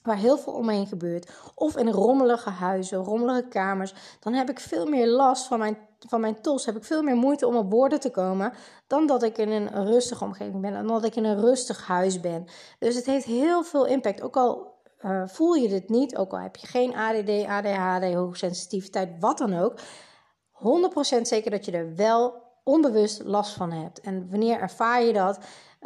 waar 0.04 0.18
heel 0.18 0.38
veel 0.38 0.54
omheen 0.54 0.88
gebeurt, 0.88 1.32
of 1.56 1.78
in 1.78 1.90
rommelige 1.90 2.50
huizen, 2.50 2.98
rommelige 2.98 3.48
kamers, 3.48 3.94
dan 4.20 4.34
heb 4.34 4.50
ik 4.50 4.60
veel 4.60 4.86
meer 4.86 5.08
last 5.08 5.48
van 5.48 5.60
mijn, 5.60 5.78
van 6.08 6.22
mijn 6.22 6.42
tos. 6.42 6.66
Heb 6.66 6.76
ik 6.76 6.84
veel 6.84 7.04
meer 7.04 7.16
moeite 7.16 7.48
om 7.48 7.56
op 7.56 7.72
woorden 7.72 8.00
te 8.00 8.12
komen 8.12 8.54
dan 8.88 9.08
dat 9.08 9.24
ik 9.24 9.38
in 9.38 9.52
een 9.52 9.86
rustige 9.86 10.24
omgeving 10.24 10.62
ben 10.62 10.76
en 10.76 10.88
dat 10.88 11.06
ik 11.06 11.16
in 11.16 11.26
een 11.26 11.40
rustig 11.40 11.88
huis 11.88 12.20
ben. 12.20 12.46
Dus 12.80 12.96
het 12.96 13.06
heeft 13.06 13.26
heel 13.26 13.64
veel 13.64 13.86
impact. 13.86 14.22
Ook 14.22 14.38
al 14.38 14.74
uh, 15.06 15.24
voel 15.26 15.54
je 15.54 15.68
dit 15.68 15.90
niet, 15.90 16.18
ook 16.18 16.32
al 16.32 16.40
heb 16.40 16.56
je 16.56 16.68
geen 16.68 16.96
ADD, 16.96 17.46
ADHD, 17.48 18.14
hoogsensitiviteit, 18.14 19.10
wat 19.20 19.38
dan 19.38 19.60
ook. 19.60 19.80
100% 21.20 21.22
zeker 21.22 21.52
dat 21.52 21.66
je 21.66 21.72
er 21.72 21.96
wel 21.96 22.42
onbewust 22.64 23.24
last 23.24 23.54
van 23.54 23.72
hebt. 23.72 24.02
En 24.02 24.30
wanneer 24.30 24.60
ervaar 24.60 25.04
je 25.04 25.14
dat? 25.14 25.40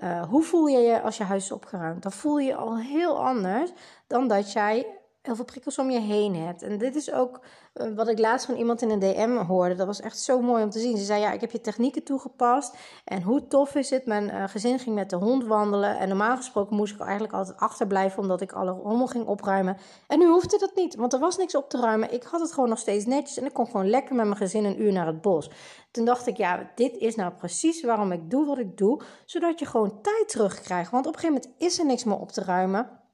Uh, 0.03 0.23
hoe 0.23 0.43
voel 0.43 0.67
je 0.67 0.79
je 0.79 1.01
als 1.01 1.17
je 1.17 1.23
huis 1.23 1.43
is 1.43 1.51
opgeruimd? 1.51 2.03
Dan 2.03 2.11
voel 2.11 2.39
je 2.39 2.47
je 2.47 2.55
al 2.55 2.77
heel 2.77 3.25
anders 3.25 3.71
dan 4.07 4.27
dat 4.27 4.51
jij 4.51 4.96
heel 5.27 5.35
veel 5.35 5.45
prikkels 5.45 5.77
om 5.77 5.89
je 5.89 5.99
heen 5.99 6.35
hebt. 6.35 6.61
En 6.61 6.77
dit 6.77 6.95
is 6.95 7.11
ook 7.11 7.39
uh, 7.73 7.95
wat 7.95 8.07
ik 8.07 8.19
laatst 8.19 8.45
van 8.45 8.55
iemand 8.55 8.81
in 8.81 8.89
een 8.89 8.99
DM 8.99 9.35
hoorde. 9.35 9.75
Dat 9.75 9.87
was 9.87 10.01
echt 10.01 10.19
zo 10.19 10.41
mooi 10.41 10.63
om 10.63 10.69
te 10.69 10.79
zien. 10.79 10.97
Ze 10.97 11.03
zei: 11.03 11.21
Ja, 11.21 11.31
ik 11.31 11.41
heb 11.41 11.51
je 11.51 11.61
technieken 11.61 12.03
toegepast. 12.03 12.75
En 13.05 13.21
hoe 13.21 13.47
tof 13.47 13.75
is 13.75 13.89
het? 13.89 14.05
Mijn 14.05 14.23
uh, 14.23 14.43
gezin 14.47 14.79
ging 14.79 14.95
met 14.95 15.09
de 15.09 15.15
hond 15.15 15.45
wandelen. 15.45 15.97
En 15.97 16.07
normaal 16.07 16.37
gesproken 16.37 16.75
moest 16.75 16.93
ik 16.93 16.99
eigenlijk 16.99 17.33
altijd 17.33 17.57
achterblijven. 17.57 18.21
Omdat 18.21 18.41
ik 18.41 18.51
alle 18.51 18.71
rommel 18.71 19.07
ging 19.07 19.25
opruimen. 19.25 19.77
En 20.07 20.19
nu 20.19 20.27
hoefde 20.27 20.57
dat 20.57 20.75
niet. 20.75 20.95
Want 20.95 21.13
er 21.13 21.19
was 21.19 21.37
niks 21.37 21.55
op 21.55 21.69
te 21.69 21.79
ruimen. 21.79 22.13
Ik 22.13 22.23
had 22.23 22.41
het 22.41 22.53
gewoon 22.53 22.69
nog 22.69 22.79
steeds 22.79 23.05
netjes. 23.05 23.37
En 23.37 23.45
ik 23.45 23.53
kon 23.53 23.65
gewoon 23.65 23.89
lekker 23.89 24.15
met 24.15 24.25
mijn 24.25 24.37
gezin 24.37 24.65
een 24.65 24.81
uur 24.81 24.91
naar 24.91 25.07
het 25.07 25.21
bos. 25.21 25.51
Toen 25.91 26.05
dacht 26.05 26.27
ik: 26.27 26.37
Ja, 26.37 26.71
dit 26.75 26.97
is 26.97 27.15
nou 27.15 27.33
precies 27.33 27.83
waarom 27.83 28.11
ik 28.11 28.29
doe 28.29 28.45
wat 28.45 28.57
ik 28.57 28.77
doe. 28.77 29.01
Zodat 29.25 29.59
je 29.59 29.65
gewoon 29.65 30.01
tijd 30.01 30.29
terugkrijgt. 30.29 30.91
Want 30.91 31.07
op 31.07 31.13
een 31.13 31.19
gegeven 31.19 31.41
moment 31.43 31.61
is 31.61 31.79
er 31.79 31.85
niks 31.85 32.03
meer 32.03 32.19
op 32.19 32.31
te 32.31 32.43
ruimen 32.43 33.05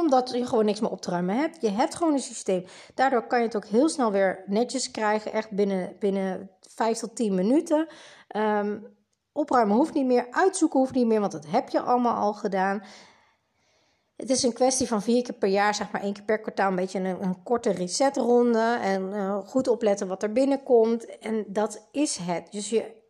omdat 0.00 0.30
je 0.30 0.46
gewoon 0.46 0.64
niks 0.64 0.80
meer 0.80 0.90
op 0.90 1.00
te 1.00 1.10
ruimen 1.10 1.36
hebt. 1.36 1.60
Je 1.60 1.70
hebt 1.70 1.94
gewoon 1.94 2.12
een 2.12 2.18
systeem. 2.18 2.64
Daardoor 2.94 3.26
kan 3.26 3.38
je 3.38 3.44
het 3.44 3.56
ook 3.56 3.66
heel 3.66 3.88
snel 3.88 4.10
weer 4.10 4.44
netjes 4.46 4.90
krijgen. 4.90 5.32
Echt 5.32 5.50
binnen, 5.50 5.96
binnen 5.98 6.50
5 6.60 6.98
tot 6.98 7.16
10 7.16 7.34
minuten. 7.34 7.86
Um, 8.36 8.96
opruimen 9.32 9.76
hoeft 9.76 9.94
niet 9.94 10.06
meer. 10.06 10.26
Uitzoeken 10.30 10.78
hoeft 10.78 10.94
niet 10.94 11.06
meer, 11.06 11.20
want 11.20 11.32
dat 11.32 11.46
heb 11.46 11.68
je 11.68 11.80
allemaal 11.80 12.14
al 12.16 12.34
gedaan. 12.34 12.82
Het 14.16 14.30
is 14.30 14.42
een 14.42 14.52
kwestie 14.52 14.88
van 14.88 15.02
vier 15.02 15.22
keer 15.22 15.34
per 15.34 15.48
jaar, 15.48 15.74
zeg 15.74 15.90
maar 15.90 16.02
één 16.02 16.12
keer 16.12 16.24
per 16.24 16.40
kwartaal, 16.40 16.68
een 16.70 16.76
beetje 16.76 16.98
een, 16.98 17.22
een 17.22 17.42
korte 17.42 17.70
resetronde. 17.70 18.78
En 18.80 19.02
uh, 19.02 19.38
goed 19.46 19.68
opletten 19.68 20.08
wat 20.08 20.22
er 20.22 20.32
binnenkomt. 20.32 21.18
En 21.18 21.44
dat 21.48 21.88
is 21.92 22.16
het. 22.16 22.52
Dus 22.52 22.70
je, 22.70 23.04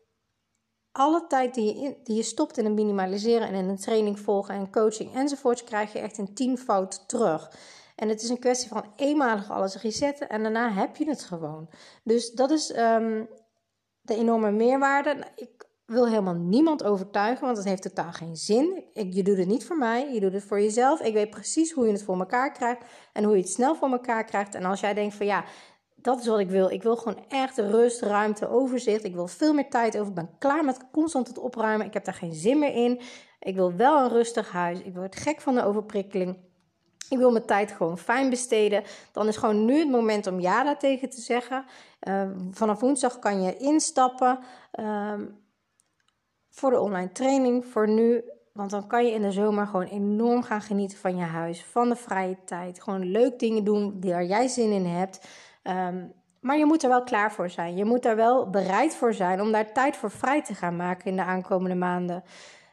alle 0.97 1.27
tijd 1.27 1.55
die 1.55 1.81
je, 1.81 1.97
die 2.05 2.17
je 2.17 2.23
stopt 2.23 2.59
in 2.59 2.65
het 2.65 2.75
minimaliseren 2.75 3.49
en 3.49 3.55
in 3.55 3.69
een 3.69 3.77
training 3.77 4.19
volgen 4.19 4.55
en 4.55 4.71
coaching 4.71 5.15
enzovoorts, 5.15 5.65
krijg 5.65 5.93
je 5.93 5.99
echt 5.99 6.19
een 6.19 6.35
tienvoud 6.35 7.09
terug. 7.09 7.51
En 7.97 8.09
het 8.09 8.23
is 8.23 8.29
een 8.29 8.39
kwestie 8.39 8.69
van 8.69 8.85
eenmalig 8.97 9.51
alles 9.51 9.83
resetten 9.83 10.29
en 10.29 10.43
daarna 10.43 10.73
heb 10.73 10.97
je 10.97 11.09
het 11.09 11.23
gewoon. 11.23 11.69
Dus 12.05 12.33
dat 12.33 12.51
is 12.51 12.77
um, 12.77 13.29
de 14.01 14.15
enorme 14.15 14.51
meerwaarde. 14.51 15.17
Ik 15.35 15.67
wil 15.87 16.09
helemaal 16.09 16.35
niemand 16.35 16.85
overtuigen, 16.85 17.45
want 17.45 17.57
het 17.57 17.67
heeft 17.67 17.83
totaal 17.83 18.13
geen 18.13 18.37
zin. 18.37 18.85
Ik, 18.93 19.13
je 19.13 19.23
doet 19.23 19.37
het 19.37 19.49
niet 19.49 19.67
voor 19.67 19.79
mij, 19.79 20.13
je 20.13 20.21
doet 20.21 20.33
het 20.33 20.45
voor 20.45 20.61
jezelf. 20.61 21.01
Ik 21.01 21.15
weet 21.15 21.31
precies 21.31 21.73
hoe 21.73 21.87
je 21.87 21.93
het 21.93 22.03
voor 22.03 22.19
elkaar 22.19 22.53
krijgt 22.53 22.83
en 23.13 23.25
hoe 23.25 23.37
je 23.37 23.43
het 23.43 23.51
snel 23.51 23.75
voor 23.75 23.91
elkaar 23.91 24.25
krijgt. 24.25 24.55
En 24.55 24.65
als 24.65 24.81
jij 24.81 24.95
denkt 24.95 25.15
van 25.15 25.27
ja, 25.27 25.45
dat 26.07 26.21
is 26.21 26.27
wat 26.27 26.39
ik 26.39 26.51
wil. 26.51 26.71
Ik 26.71 26.83
wil 26.83 26.97
gewoon 26.97 27.25
echt 27.29 27.59
rust, 27.59 28.01
ruimte, 28.01 28.49
overzicht. 28.49 29.05
Ik 29.05 29.15
wil 29.15 29.27
veel 29.27 29.53
meer 29.53 29.71
tijd 29.71 29.97
over. 29.97 30.09
Ik 30.09 30.15
ben 30.15 30.31
klaar 30.39 30.65
met 30.65 30.91
constant 30.93 31.29
het 31.29 31.39
opruimen. 31.39 31.87
Ik 31.87 31.93
heb 31.93 32.05
daar 32.05 32.15
geen 32.15 32.35
zin 32.35 32.59
meer 32.59 32.75
in. 32.75 33.01
Ik 33.41 33.55
wil 33.55 33.77
wel 33.77 34.05
een 34.05 34.09
rustig 34.09 34.53
huis. 34.53 34.83
Ik 34.83 34.95
word 34.95 35.17
gek 35.17 35.41
van 35.41 35.55
de 35.55 35.65
overprikkeling. 35.65 36.37
Ik 37.09 37.19
wil 37.19 37.31
mijn 37.31 37.47
tijd 37.47 37.73
gewoon 37.73 37.99
fijn 37.99 38.31
besteden. 38.31 38.83
Dan 39.13 39.29
is 39.29 39.37
gewoon 39.37 39.65
nu 39.65 39.79
het 39.79 39.91
moment 39.91 40.27
om 40.27 40.41
ja 40.41 40.65
daartegen 40.65 41.11
te 41.11 41.21
zeggen. 41.21 41.65
Uh, 42.09 42.31
vanaf 42.51 42.81
woensdag 42.81 43.19
kan 43.19 43.43
je 43.43 43.57
instappen. 43.57 44.39
Uh, 44.81 45.13
voor 46.51 46.71
de 46.71 46.81
online 46.81 47.13
training 47.13 47.65
voor 47.65 47.89
nu. 47.89 48.25
Want 48.53 48.71
dan 48.71 48.87
kan 48.87 49.07
je 49.07 49.13
in 49.13 49.23
de 49.23 49.33
zomer 49.33 49.67
gewoon 49.67 49.87
enorm 49.87 50.43
gaan 50.43 50.63
genieten 50.63 50.99
van 50.99 51.17
je 51.17 51.25
huis, 51.25 51.65
van 51.65 51.89
de 51.89 51.97
vrije 51.97 52.37
tijd. 52.45 52.83
Gewoon 52.83 53.11
leuk 53.11 53.39
dingen 53.39 53.65
doen 53.65 54.01
waar 54.01 54.25
jij 54.25 54.49
zin 54.49 54.71
in 54.71 54.87
hebt. 54.87 55.29
Um, 55.69 56.13
maar 56.41 56.59
je 56.59 56.67
moet 56.67 56.83
er 56.83 56.89
wel 56.89 57.03
klaar 57.03 57.33
voor 57.33 57.51
zijn. 57.51 57.77
Je 57.77 57.85
moet 57.85 58.05
er 58.05 58.17
wel 58.17 58.51
bereid 58.51 58.95
voor 58.95 59.15
zijn 59.15 59.41
om 59.41 59.53
daar 59.53 59.73
tijd 59.73 59.97
voor 59.97 60.11
vrij 60.11 60.43
te 60.43 60.55
gaan 60.55 60.77
maken 60.77 61.05
in 61.05 61.17
de 61.17 61.23
aankomende 61.23 61.77
maanden. 61.77 62.25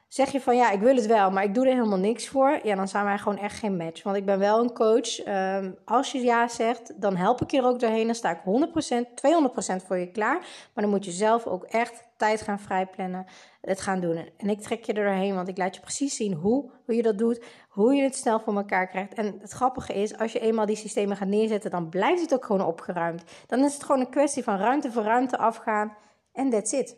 Zeg 0.08 0.32
je 0.32 0.41
van 0.41 0.56
ja, 0.56 0.71
ik 0.71 0.79
wil 0.79 0.95
het 0.95 1.06
wel, 1.06 1.32
maar 1.32 1.43
ik 1.43 1.53
doe 1.53 1.65
er 1.65 1.73
helemaal 1.73 1.97
niks 1.97 2.27
voor. 2.27 2.60
Ja, 2.63 2.75
dan 2.75 2.88
zijn 2.88 3.06
wij 3.06 3.17
gewoon 3.17 3.38
echt 3.38 3.60
geen 3.60 3.77
match. 3.77 4.03
Want 4.03 4.17
ik 4.17 4.25
ben 4.25 4.39
wel 4.39 4.60
een 4.60 4.73
coach. 4.73 5.25
Um, 5.27 5.75
als 5.86 6.12
je 6.12 6.19
ja 6.19 6.47
zegt, 6.47 7.01
dan 7.01 7.15
help 7.15 7.41
ik 7.41 7.51
je 7.51 7.58
er 7.58 7.65
ook 7.65 7.79
doorheen. 7.79 8.06
Dan 8.06 8.15
sta 8.15 8.32
ik 8.32 8.39
100%, 8.39 9.79
200% 9.82 9.86
voor 9.86 9.97
je 9.97 10.12
klaar. 10.12 10.39
Maar 10.73 10.84
dan 10.84 10.89
moet 10.89 11.06
je 11.06 11.12
zelf 11.12 11.45
ook 11.45 11.63
echt 11.63 12.03
tijd 12.17 12.41
gaan 12.41 12.60
vrijplannen. 12.60 13.25
Het 13.63 13.82
gaan 13.82 13.99
doen. 13.99 14.30
En 14.38 14.49
ik 14.49 14.62
trek 14.62 14.84
je 14.84 14.93
er 14.93 15.04
doorheen, 15.04 15.36
want 15.36 15.47
ik 15.47 15.58
laat 15.58 15.76
je 15.76 15.82
precies 15.82 16.15
zien 16.15 16.34
hoe, 16.34 16.71
hoe 16.86 16.95
je 16.95 17.02
dat 17.02 17.17
doet. 17.17 17.43
Hoe 17.69 17.93
je 17.93 18.04
het 18.04 18.15
snel 18.15 18.39
voor 18.39 18.56
elkaar 18.56 18.88
krijgt. 18.88 19.13
En 19.13 19.39
het 19.39 19.52
grappige 19.52 19.93
is, 19.93 20.17
als 20.17 20.32
je 20.32 20.39
eenmaal 20.39 20.65
die 20.65 20.76
systemen 20.76 21.17
gaat 21.17 21.28
neerzetten, 21.28 21.71
dan 21.71 21.89
blijft 21.89 22.21
het 22.21 22.34
ook 22.34 22.45
gewoon 22.45 22.65
opgeruimd. 22.65 23.23
Dan 23.47 23.63
is 23.63 23.73
het 23.73 23.84
gewoon 23.84 24.02
een 24.02 24.10
kwestie 24.10 24.43
van 24.43 24.58
ruimte 24.58 24.91
voor 24.91 25.04
ruimte 25.04 25.38
afgaan. 25.38 25.97
En 26.32 26.49
that's 26.49 26.71
it. 26.71 26.97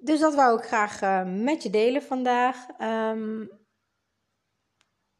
Dus 0.00 0.20
dat 0.20 0.34
wou 0.34 0.58
ik 0.58 0.64
graag 0.64 1.02
uh, 1.02 1.22
met 1.24 1.62
je 1.62 1.70
delen 1.70 2.02
vandaag. 2.02 2.66
Um, 2.80 3.50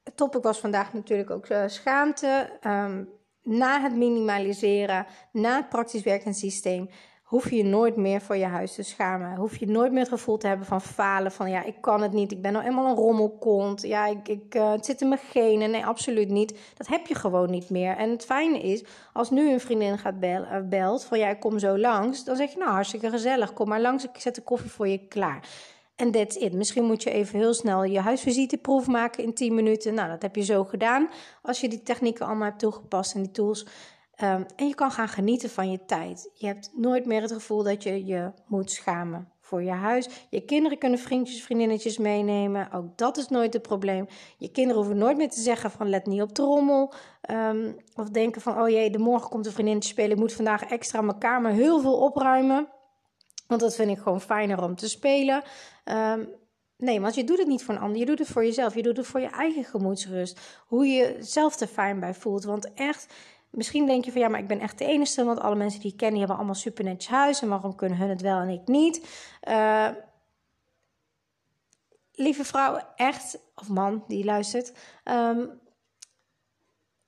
het 0.02 0.16
topic 0.16 0.42
was 0.42 0.58
vandaag 0.58 0.92
natuurlijk 0.92 1.30
ook 1.30 1.48
uh, 1.48 1.62
schaamte. 1.66 2.58
Um, 2.66 3.18
na 3.42 3.80
het 3.80 3.96
minimaliseren, 3.96 5.06
na 5.32 5.56
het 5.56 5.68
praktisch 5.68 6.02
werkend 6.02 6.36
systeem, 6.36 6.90
hoef 7.30 7.50
je 7.50 7.64
nooit 7.64 7.96
meer 7.96 8.20
voor 8.20 8.36
je 8.36 8.44
huis 8.44 8.74
te 8.74 8.82
schamen. 8.82 9.36
Hoef 9.36 9.56
je 9.56 9.66
nooit 9.66 9.90
meer 9.92 10.00
het 10.00 10.08
gevoel 10.08 10.36
te 10.36 10.46
hebben 10.46 10.66
van 10.66 10.80
falen. 10.80 11.32
Van 11.32 11.50
ja, 11.50 11.64
ik 11.64 11.74
kan 11.80 12.02
het 12.02 12.12
niet. 12.12 12.32
Ik 12.32 12.42
ben 12.42 12.52
nou 12.52 12.64
eenmaal 12.64 12.86
een 12.86 12.96
rommelkont. 12.96 13.82
Ja, 13.82 14.06
ik, 14.06 14.28
ik, 14.28 14.54
uh, 14.54 14.70
het 14.70 14.84
zit 14.84 15.00
in 15.00 15.08
mijn 15.08 15.20
genen. 15.30 15.70
Nee, 15.70 15.86
absoluut 15.86 16.28
niet. 16.28 16.58
Dat 16.76 16.86
heb 16.86 17.06
je 17.06 17.14
gewoon 17.14 17.50
niet 17.50 17.70
meer. 17.70 17.96
En 17.96 18.10
het 18.10 18.24
fijne 18.24 18.60
is, 18.60 18.84
als 19.12 19.30
nu 19.30 19.52
een 19.52 19.60
vriendin 19.60 19.98
gaat 19.98 20.20
bel, 20.20 20.42
uh, 20.42 20.68
belt 20.68 21.04
van 21.04 21.18
ja, 21.18 21.28
ik 21.28 21.40
kom 21.40 21.58
zo 21.58 21.78
langs. 21.78 22.24
Dan 22.24 22.36
zeg 22.36 22.52
je 22.52 22.58
nou, 22.58 22.70
hartstikke 22.70 23.10
gezellig. 23.10 23.52
Kom 23.52 23.68
maar 23.68 23.80
langs. 23.80 24.04
Ik 24.04 24.18
zet 24.18 24.34
de 24.34 24.42
koffie 24.42 24.70
voor 24.70 24.88
je 24.88 25.06
klaar. 25.08 25.48
En 25.96 26.10
that's 26.10 26.36
it. 26.36 26.52
Misschien 26.52 26.84
moet 26.84 27.02
je 27.02 27.10
even 27.10 27.38
heel 27.38 27.54
snel 27.54 27.84
je 27.84 28.00
huisvisiteproef 28.00 28.86
maken 28.86 29.24
in 29.24 29.34
10 29.34 29.54
minuten. 29.54 29.94
Nou, 29.94 30.08
dat 30.08 30.22
heb 30.22 30.36
je 30.36 30.44
zo 30.44 30.64
gedaan. 30.64 31.08
Als 31.42 31.60
je 31.60 31.68
die 31.68 31.82
technieken 31.82 32.26
allemaal 32.26 32.48
hebt 32.48 32.58
toegepast 32.58 33.14
en 33.14 33.22
die 33.22 33.30
tools. 33.30 33.66
Um, 34.22 34.46
en 34.56 34.68
je 34.68 34.74
kan 34.74 34.90
gaan 34.90 35.08
genieten 35.08 35.50
van 35.50 35.70
je 35.70 35.84
tijd. 35.84 36.30
Je 36.34 36.46
hebt 36.46 36.70
nooit 36.74 37.06
meer 37.06 37.22
het 37.22 37.32
gevoel 37.32 37.62
dat 37.62 37.82
je 37.82 38.06
je 38.06 38.32
moet 38.46 38.70
schamen 38.70 39.32
voor 39.40 39.62
je 39.62 39.70
huis. 39.70 40.08
Je 40.30 40.44
kinderen 40.44 40.78
kunnen 40.78 40.98
vriendjes, 40.98 41.42
vriendinnetjes 41.42 41.98
meenemen. 41.98 42.72
Ook 42.72 42.98
dat 42.98 43.16
is 43.16 43.28
nooit 43.28 43.52
het 43.52 43.62
probleem. 43.62 44.06
Je 44.38 44.50
kinderen 44.50 44.82
hoeven 44.82 44.98
nooit 44.98 45.16
meer 45.16 45.30
te 45.30 45.40
zeggen 45.40 45.70
van 45.70 45.88
let 45.88 46.06
niet 46.06 46.22
op 46.22 46.34
de 46.34 46.42
rommel. 46.42 46.92
Um, 47.30 47.76
of 47.94 48.08
denken 48.08 48.40
van 48.40 48.60
oh 48.60 48.68
jee, 48.68 48.90
de 48.90 48.98
morgen 48.98 49.30
komt 49.30 49.46
een 49.46 49.52
vriendin 49.52 49.80
te 49.80 49.86
spelen. 49.86 50.10
Ik 50.10 50.18
moet 50.18 50.32
vandaag 50.32 50.62
extra 50.62 51.00
mijn 51.00 51.18
kamer 51.18 51.52
heel 51.52 51.80
veel 51.80 51.98
opruimen. 51.98 52.68
Want 53.46 53.60
dat 53.60 53.74
vind 53.74 53.90
ik 53.90 53.98
gewoon 53.98 54.20
fijner 54.20 54.62
om 54.62 54.76
te 54.76 54.88
spelen. 54.88 55.42
Um, 55.84 56.38
Nee, 56.80 57.00
want 57.00 57.14
je 57.14 57.24
doet 57.24 57.38
het 57.38 57.46
niet 57.46 57.64
voor 57.64 57.74
een 57.74 57.80
ander. 57.80 57.98
Je 57.98 58.06
doet 58.06 58.18
het 58.18 58.28
voor 58.28 58.44
jezelf. 58.44 58.74
Je 58.74 58.82
doet 58.82 58.96
het 58.96 59.06
voor 59.06 59.20
je 59.20 59.30
eigen 59.30 59.64
gemoedsrust. 59.64 60.40
Hoe 60.66 60.86
je 60.86 61.16
zelf 61.20 61.60
er 61.60 61.66
fijn 61.66 62.00
bij 62.00 62.14
voelt. 62.14 62.44
Want 62.44 62.72
echt, 62.74 63.14
Misschien 63.50 63.86
denk 63.86 64.04
je 64.04 64.12
van 64.12 64.20
ja, 64.20 64.28
maar 64.28 64.40
ik 64.40 64.48
ben 64.48 64.60
echt 64.60 64.78
de 64.78 64.84
enige, 64.84 65.24
want 65.24 65.40
alle 65.40 65.54
mensen 65.54 65.80
die 65.80 65.92
ik 65.92 65.96
ken, 65.96 66.10
die 66.10 66.18
hebben 66.18 66.36
allemaal 66.36 66.54
super 66.54 66.84
netjes 66.84 67.12
huis. 67.12 67.42
En 67.42 67.48
waarom 67.48 67.74
kunnen 67.74 67.98
hun 67.98 68.08
het 68.08 68.20
wel 68.20 68.38
en 68.38 68.48
ik 68.48 68.66
niet? 68.66 69.06
Uh, 69.48 69.88
lieve 72.12 72.44
vrouw, 72.44 72.78
echt, 72.96 73.38
of 73.54 73.68
man 73.68 74.04
die 74.06 74.24
luistert. 74.24 74.72
Um, 75.04 75.60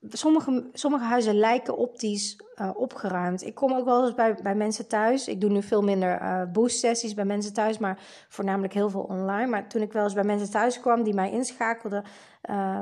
sommige, 0.09 0.71
sommige 0.73 1.05
huizen 1.05 1.35
lijken 1.35 1.77
optisch 1.77 2.41
uh, 2.57 2.71
opgeruimd. 2.75 3.45
Ik 3.45 3.55
kom 3.55 3.73
ook 3.73 3.85
wel 3.85 4.05
eens 4.05 4.15
bij, 4.15 4.35
bij 4.43 4.55
mensen 4.55 4.89
thuis. 4.89 5.29
Ik 5.29 5.41
doe 5.41 5.51
nu 5.51 5.63
veel 5.63 5.83
minder 5.83 6.23
uh, 6.23 6.43
boost 6.53 6.79
sessies 6.79 7.15
bij 7.15 7.25
mensen 7.25 7.53
thuis, 7.53 7.79
maar 7.79 7.99
voornamelijk 8.29 8.73
heel 8.73 8.91
veel 8.91 9.03
online. 9.03 9.47
Maar 9.47 9.69
toen 9.69 9.83
ik 9.83 9.93
wel 9.93 10.05
eens 10.05 10.15
bij 10.15 10.25
mensen 10.25 10.51
thuis 10.51 10.81
kwam 10.81 11.03
die 11.03 11.15
mij 11.15 11.31
inschakelden. 11.31 12.05
Uh, 12.51 12.81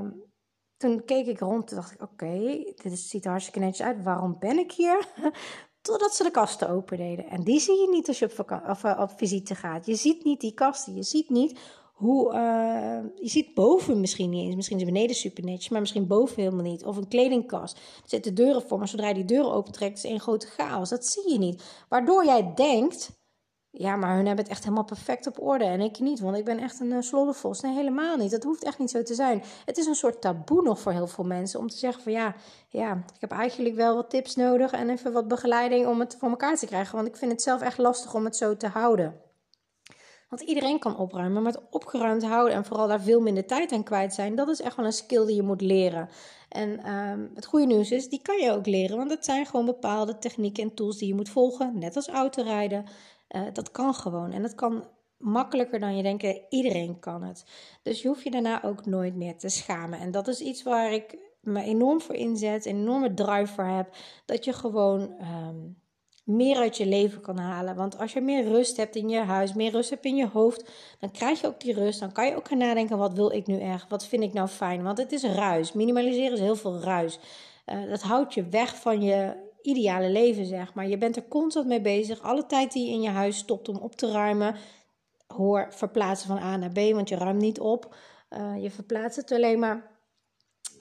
toen 0.81 1.05
keek 1.05 1.27
ik 1.27 1.39
rond 1.39 1.71
en 1.71 1.77
dacht 1.77 1.93
ik, 1.93 2.03
oké, 2.03 2.65
dit 2.83 2.99
ziet 2.99 3.25
er 3.25 3.31
hartstikke 3.31 3.59
netjes 3.59 3.87
uit. 3.87 4.03
Waarom 4.03 4.37
ben 4.39 4.59
ik 4.59 4.73
hier? 4.73 5.07
Totdat 5.83 6.15
ze 6.15 6.23
de 6.23 6.31
kasten 6.31 6.69
open 6.69 6.97
deden. 6.97 7.29
En 7.29 7.43
die 7.43 7.61
zie 7.61 7.81
je 7.81 7.89
niet 7.89 8.09
als 8.09 8.19
je 8.19 8.31
op, 8.39 8.63
of, 8.69 8.85
uh, 8.85 8.99
op 9.01 9.13
visite 9.17 9.55
gaat. 9.55 9.87
Je 9.87 9.95
ziet 9.95 10.25
niet 10.25 10.41
die 10.41 10.55
kasten. 10.55 10.95
Je 10.95 11.03
ziet 11.03 11.31
niet 11.31 11.59
hoe... 11.95 12.35
Uh, 12.35 13.11
je 13.15 13.29
ziet 13.29 13.55
boven 13.55 14.01
misschien 14.01 14.31
niet 14.31 14.45
eens. 14.45 14.55
Misschien 14.55 14.79
is 14.79 14.85
beneden 14.85 15.17
super 15.17 15.45
netjes, 15.45 15.69
maar 15.69 15.81
misschien 15.81 16.07
boven 16.07 16.43
helemaal 16.43 16.65
niet. 16.65 16.85
Of 16.85 16.97
een 16.97 17.09
kledingkast. 17.09 17.77
Er 17.77 18.09
zitten 18.09 18.35
deuren 18.35 18.63
voor, 18.63 18.79
maar 18.79 18.89
zodra 18.89 19.09
je 19.09 19.15
die 19.15 19.25
deuren 19.25 19.53
opentrekt, 19.53 19.97
is 19.97 20.05
één 20.05 20.21
grote 20.21 20.47
chaos. 20.47 20.89
Dat 20.89 21.07
zie 21.07 21.33
je 21.33 21.39
niet. 21.39 21.85
Waardoor 21.89 22.25
jij 22.25 22.53
denkt 22.55 23.20
ja, 23.73 23.97
maar 23.97 24.17
hun 24.17 24.27
hebben 24.27 24.45
het 24.45 24.53
echt 24.53 24.63
helemaal 24.63 24.85
perfect 24.85 25.27
op 25.27 25.41
orde 25.41 25.65
en 25.65 25.81
ik 25.81 25.99
niet, 25.99 26.21
want 26.21 26.37
ik 26.37 26.45
ben 26.45 26.59
echt 26.59 26.81
een 26.81 26.91
uh, 26.91 27.61
Nee, 27.61 27.75
helemaal 27.75 28.17
niet. 28.17 28.31
Dat 28.31 28.43
hoeft 28.43 28.65
echt 28.65 28.79
niet 28.79 28.91
zo 28.91 29.03
te 29.03 29.15
zijn. 29.15 29.43
Het 29.65 29.79
is 29.79 29.87
een 29.87 29.95
soort 29.95 30.21
taboe 30.21 30.63
nog 30.63 30.81
voor 30.81 30.93
heel 30.93 31.07
veel 31.07 31.25
mensen 31.25 31.61
om 31.61 31.69
te 31.69 31.77
zeggen 31.77 32.03
van 32.03 32.13
ja, 32.13 32.35
ja, 32.69 32.93
ik 32.93 33.21
heb 33.21 33.31
eigenlijk 33.31 33.75
wel 33.75 33.95
wat 33.95 34.11
tips 34.11 34.37
nodig 34.37 34.73
en 34.73 34.91
even 34.91 35.13
wat 35.13 35.29
begeleiding 35.29 35.87
om 35.87 36.01
het 36.01 36.17
voor 36.19 36.29
elkaar 36.29 36.57
te 36.57 36.67
krijgen, 36.67 36.97
want 36.97 37.09
ik 37.09 37.17
vind 37.17 37.33
het 37.33 37.43
zelf 37.43 37.61
echt 37.61 37.79
lastig 37.79 38.15
om 38.15 38.25
het 38.25 38.37
zo 38.37 38.57
te 38.57 38.69
houden. 38.69 39.21
Want 40.29 40.43
iedereen 40.43 40.79
kan 40.79 40.97
opruimen, 40.97 41.43
maar 41.43 41.53
het 41.53 41.63
opgeruimd 41.71 42.25
houden 42.25 42.55
en 42.55 42.65
vooral 42.65 42.89
daar 42.89 43.01
veel 43.01 43.21
minder 43.21 43.47
tijd 43.47 43.73
aan 43.73 43.83
kwijt 43.83 44.15
zijn, 44.15 44.35
dat 44.35 44.49
is 44.49 44.61
echt 44.61 44.77
wel 44.77 44.87
een 44.87 44.93
skill 44.93 45.27
die 45.27 45.37
je 45.37 45.43
moet 45.43 45.61
leren. 45.61 46.09
En 46.49 46.93
um, 46.93 47.31
het 47.35 47.47
goede 47.47 47.67
nieuws 47.67 47.91
is, 47.91 48.09
die 48.09 48.23
kan 48.23 48.39
je 48.39 48.53
ook 48.53 48.67
leren, 48.67 48.97
want 48.97 49.11
het 49.11 49.25
zijn 49.25 49.47
gewoon 49.47 49.67
bepaalde 49.67 50.19
technieken 50.19 50.63
en 50.63 50.75
tools 50.75 50.99
die 50.99 51.09
je 51.09 51.15
moet 51.15 51.29
volgen, 51.29 51.79
net 51.79 51.97
als 51.97 52.09
autorijden. 52.09 52.85
Uh, 53.37 53.43
dat 53.53 53.71
kan 53.71 53.95
gewoon 53.95 54.33
en 54.33 54.43
dat 54.43 54.55
kan 54.55 54.85
makkelijker 55.21 55.79
dan 55.79 55.97
je 55.97 56.03
denkt. 56.03 56.41
Iedereen 56.49 56.99
kan 56.99 57.23
het. 57.23 57.45
Dus 57.83 58.03
je 58.03 58.09
hoeft 58.09 58.23
je 58.23 58.31
daarna 58.31 58.63
ook 58.65 58.87
nooit 58.87 59.15
meer 59.15 59.37
te 59.37 59.49
schamen. 59.49 59.99
En 59.99 60.11
dat 60.11 60.29
is 60.29 60.41
iets 60.41 60.63
waar 60.63 60.93
ik 60.93 61.19
me 61.41 61.63
enorm 61.63 62.01
voor 62.01 62.15
inzet, 62.15 62.67
enorme 62.67 63.15
drive 63.15 63.47
voor 63.55 63.65
heb. 63.65 63.97
Dat 64.25 64.45
je 64.45 64.53
gewoon 64.53 65.01
um, 65.01 65.79
meer 66.25 66.57
uit 66.57 66.77
je 66.77 66.87
leven 66.87 67.21
kan 67.21 67.39
halen. 67.39 67.77
Want 67.77 67.99
als 67.99 68.13
je 68.13 68.21
meer 68.21 68.45
rust 68.45 68.77
hebt 68.77 68.97
in 68.97 69.09
je 69.09 69.21
huis, 69.21 69.55
meer 69.55 69.71
rust 69.71 69.91
hebt 69.91 70.05
in 70.05 70.17
je 70.17 70.29
hoofd, 70.29 70.71
dan 70.99 71.11
krijg 71.11 71.41
je 71.41 71.47
ook 71.47 71.61
die 71.61 71.75
rust. 71.75 72.01
Dan 72.01 72.13
kan 72.13 72.27
je 72.27 72.37
ook 72.37 72.49
gaan 72.49 72.59
nadenken: 72.59 72.99
wat 72.99 73.13
wil 73.13 73.33
ik 73.33 73.47
nu 73.47 73.61
echt? 73.61 73.89
Wat 73.89 74.07
vind 74.07 74.23
ik 74.23 74.33
nou 74.33 74.49
fijn? 74.49 74.83
Want 74.83 74.99
het 74.99 75.13
is 75.13 75.23
ruis. 75.23 75.73
Minimaliseren 75.73 76.33
is 76.33 76.41
heel 76.41 76.57
veel 76.57 76.81
ruis. 76.81 77.19
Uh, 77.67 77.89
dat 77.89 78.03
houdt 78.03 78.35
je 78.35 78.49
weg 78.49 78.77
van 78.77 79.03
je 79.03 79.49
ideale 79.63 80.11
leven, 80.11 80.47
zeg 80.47 80.75
maar. 80.75 80.89
Je 80.89 80.99
bent 80.99 81.17
er 81.17 81.29
constant 81.29 81.67
mee 81.67 81.81
bezig. 81.81 82.23
Alle 82.23 82.47
tijd 82.47 82.73
die 82.73 82.87
je 82.87 82.93
in 82.93 83.03
je 83.03 83.09
huis 83.09 83.37
stopt 83.37 83.69
om 83.69 83.77
op 83.77 83.97
te 83.97 84.11
ruimen, 84.11 84.57
hoor 85.27 85.67
verplaatsen 85.71 86.29
van 86.29 86.39
A 86.39 86.57
naar 86.57 86.73
B, 86.73 86.79
want 86.95 87.09
je 87.09 87.17
ruimt 87.17 87.41
niet 87.41 87.61
op. 87.61 87.97
je 88.61 88.71
verplaatst 88.71 89.17
het 89.17 89.33
alleen 89.33 89.59
maar. 89.59 89.91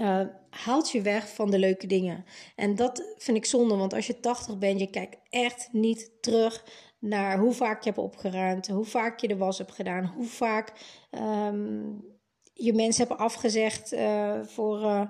Uh, 0.01 0.21
haalt 0.49 0.91
je 0.91 1.01
weg 1.01 1.33
van 1.33 1.51
de 1.51 1.59
leuke 1.59 1.87
dingen. 1.87 2.25
En 2.55 2.75
dat 2.75 3.13
vind 3.17 3.37
ik 3.37 3.45
zonde, 3.45 3.75
want 3.75 3.93
als 3.93 4.07
je 4.07 4.19
80 4.19 4.57
bent, 4.57 4.79
je 4.79 4.89
kijkt 4.89 5.17
echt 5.29 5.69
niet 5.71 6.11
terug 6.21 6.63
naar 6.99 7.39
hoe 7.39 7.53
vaak 7.53 7.83
je 7.83 7.89
hebt 7.89 8.01
opgeruimd, 8.01 8.67
hoe 8.67 8.85
vaak 8.85 9.19
je 9.19 9.27
de 9.27 9.37
was 9.37 9.57
hebt 9.57 9.71
gedaan, 9.71 10.05
hoe 10.05 10.25
vaak 10.25 10.73
um, 11.11 12.05
je 12.53 12.73
mensen 12.73 13.07
hebt 13.07 13.19
afgezegd 13.19 13.93
uh, 13.93 14.43
voor 14.43 15.09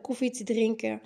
koffie 0.00 0.30
te 0.30 0.44
drinken. 0.44 1.02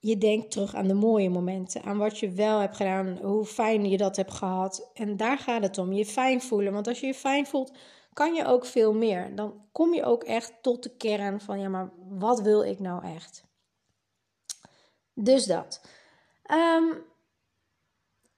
Je 0.00 0.18
denkt 0.18 0.50
terug 0.50 0.74
aan 0.74 0.88
de 0.88 0.94
mooie 0.94 1.30
momenten, 1.30 1.82
aan 1.82 1.98
wat 1.98 2.18
je 2.18 2.30
wel 2.30 2.58
hebt 2.58 2.76
gedaan, 2.76 3.18
hoe 3.22 3.44
fijn 3.44 3.88
je 3.88 3.96
dat 3.96 4.16
hebt 4.16 4.32
gehad. 4.32 4.90
En 4.94 5.16
daar 5.16 5.38
gaat 5.38 5.62
het 5.62 5.78
om, 5.78 5.92
je 5.92 6.06
fijn 6.06 6.42
voelen. 6.42 6.72
Want 6.72 6.86
als 6.86 7.00
je 7.00 7.06
je 7.06 7.14
fijn 7.14 7.46
voelt, 7.46 7.72
kan 8.12 8.34
je 8.34 8.44
ook 8.44 8.64
veel 8.64 8.94
meer. 8.94 9.34
Dan 9.34 9.66
kom 9.72 9.94
je 9.94 10.04
ook 10.04 10.24
echt 10.24 10.52
tot 10.62 10.82
de 10.82 10.96
kern 10.96 11.40
van, 11.40 11.60
ja, 11.60 11.68
maar 11.68 11.90
wat 12.08 12.40
wil 12.40 12.62
ik 12.62 12.78
nou 12.78 13.04
echt? 13.04 13.44
Dus 15.14 15.44
dat. 15.44 15.80
Um, 16.50 17.04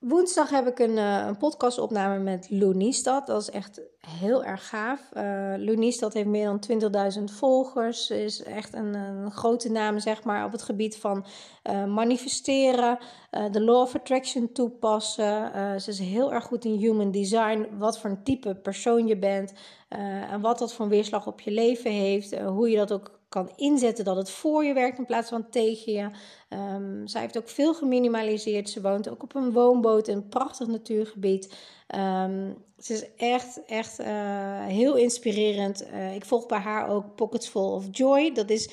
Woensdag 0.00 0.50
heb 0.50 0.66
ik 0.66 0.78
een, 0.78 0.96
een 0.96 1.36
podcastopname 1.36 2.18
met 2.18 2.46
Lou 2.50 2.74
Niestad. 2.74 3.26
Dat 3.26 3.42
is 3.42 3.50
echt 3.50 3.80
heel 4.00 4.44
erg 4.44 4.68
gaaf. 4.68 5.00
Uh, 5.16 6.12
heeft 6.12 6.26
meer 6.26 6.44
dan 6.44 7.14
20.000 7.18 7.24
volgers. 7.24 8.10
Is 8.10 8.42
echt 8.42 8.74
een, 8.74 8.94
een, 8.94 9.30
grote 9.30 9.70
naam 9.70 9.98
zeg 9.98 10.24
maar, 10.24 10.44
op 10.44 10.52
het 10.52 10.62
gebied 10.62 10.96
van 10.96 11.24
uh, 11.70 11.84
manifesteren, 11.84 12.98
de 13.50 13.62
law 13.62 13.80
of 13.80 13.94
attraction 13.94 14.52
toepassen. 14.52 15.50
ze 15.80 15.90
is 15.90 15.98
heel 15.98 16.32
erg 16.32 16.44
goed 16.44 16.64
in 16.64 16.78
human 16.78 17.10
design, 17.10 17.66
wat 17.78 17.98
voor 17.98 18.10
een 18.10 18.22
type 18.22 18.54
persoon 18.54 19.06
je 19.06 19.18
bent 19.18 19.52
en 20.30 20.40
wat 20.40 20.58
dat 20.58 20.72
voor 20.72 20.88
weerslag 20.88 21.26
op 21.26 21.40
je 21.40 21.50
leven 21.50 21.90
heeft. 21.90 22.38
hoe 22.38 22.70
je 22.70 22.76
dat 22.76 22.92
ook 22.92 23.19
kan 23.30 23.50
inzetten 23.56 24.04
dat 24.04 24.16
het 24.16 24.30
voor 24.30 24.64
je 24.64 24.74
werkt 24.74 24.98
in 24.98 25.06
plaats 25.06 25.28
van 25.28 25.48
tegen 25.50 25.92
je. 25.92 26.10
Um, 26.56 27.06
zij 27.06 27.20
heeft 27.20 27.38
ook 27.38 27.48
veel 27.48 27.74
geminimaliseerd. 27.74 28.70
Ze 28.70 28.80
woont 28.80 29.08
ook 29.08 29.22
op 29.22 29.34
een 29.34 29.52
woonboot 29.52 30.08
in 30.08 30.16
een 30.16 30.28
prachtig 30.28 30.66
natuurgebied. 30.66 31.44
Um, 31.94 32.56
ze 32.78 32.92
is 32.92 33.14
echt, 33.16 33.64
echt 33.64 34.00
uh, 34.00 34.06
heel 34.66 34.96
inspirerend. 34.96 35.86
Uh, 35.86 36.14
ik 36.14 36.24
volg 36.24 36.46
bij 36.46 36.58
haar 36.58 36.88
ook 36.88 37.14
Pockets 37.14 37.48
Full 37.48 37.62
of 37.62 37.84
Joy. 37.90 38.32
Dat 38.32 38.50
is 38.50 38.70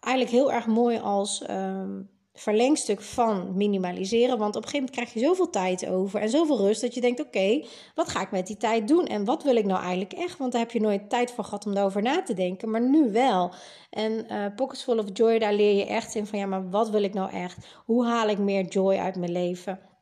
eigenlijk 0.00 0.34
heel 0.34 0.52
erg 0.52 0.66
mooi 0.66 0.98
als 0.98 1.44
um, 1.50 2.08
verlengstuk 2.34 3.00
van 3.00 3.56
minimaliseren. 3.56 4.38
Want 4.38 4.56
op 4.56 4.62
een 4.62 4.68
gegeven 4.68 4.78
moment 4.78 4.90
krijg 4.90 5.12
je 5.12 5.20
zoveel 5.20 5.50
tijd 5.50 5.86
over 5.86 6.20
en 6.20 6.30
zoveel 6.30 6.58
rust 6.58 6.80
dat 6.80 6.94
je 6.94 7.00
denkt: 7.00 7.20
oké, 7.20 7.64
wat 7.94 8.08
ga 8.08 8.20
ik 8.20 8.30
met 8.30 8.46
die 8.46 8.56
tijd 8.56 8.88
doen? 8.88 9.06
En 9.06 9.24
wat 9.24 9.42
wil 9.42 9.56
ik 9.56 9.64
nou 9.64 9.80
eigenlijk 9.80 10.12
echt? 10.12 10.38
Want 10.38 10.52
daar 10.52 10.60
heb 10.60 10.70
je 10.70 10.80
nooit 10.80 11.10
tijd 11.10 11.30
voor 11.30 11.44
gehad 11.44 11.66
om 11.66 11.74
daarover 11.74 12.02
na 12.02 12.22
te 12.22 12.34
denken, 12.34 12.70
maar 12.70 12.82
nu 12.82 13.12
wel. 13.12 13.52
En 13.90 14.26
uh, 14.30 14.46
Pockets 14.56 14.82
Full 14.82 14.98
of 14.98 15.06
Joy, 15.12 15.38
daar 15.38 15.54
leer 15.54 15.76
je 15.76 15.86
echt 15.86 16.14
in 16.14 16.26
van 16.26 16.38
ja, 16.38 16.46
maar 16.46 16.70
wat 16.70 16.90
wil 16.90 17.02
ik 17.02 17.14
nou 17.14 17.30
echt? 17.30 17.66
Hoe 17.84 18.06
haal 18.06 18.28
ik 18.28 18.38
meer 18.38 18.64
joy 18.64 18.96
uit 18.96 19.16
mijn 19.16 19.32
leven? 19.32 19.93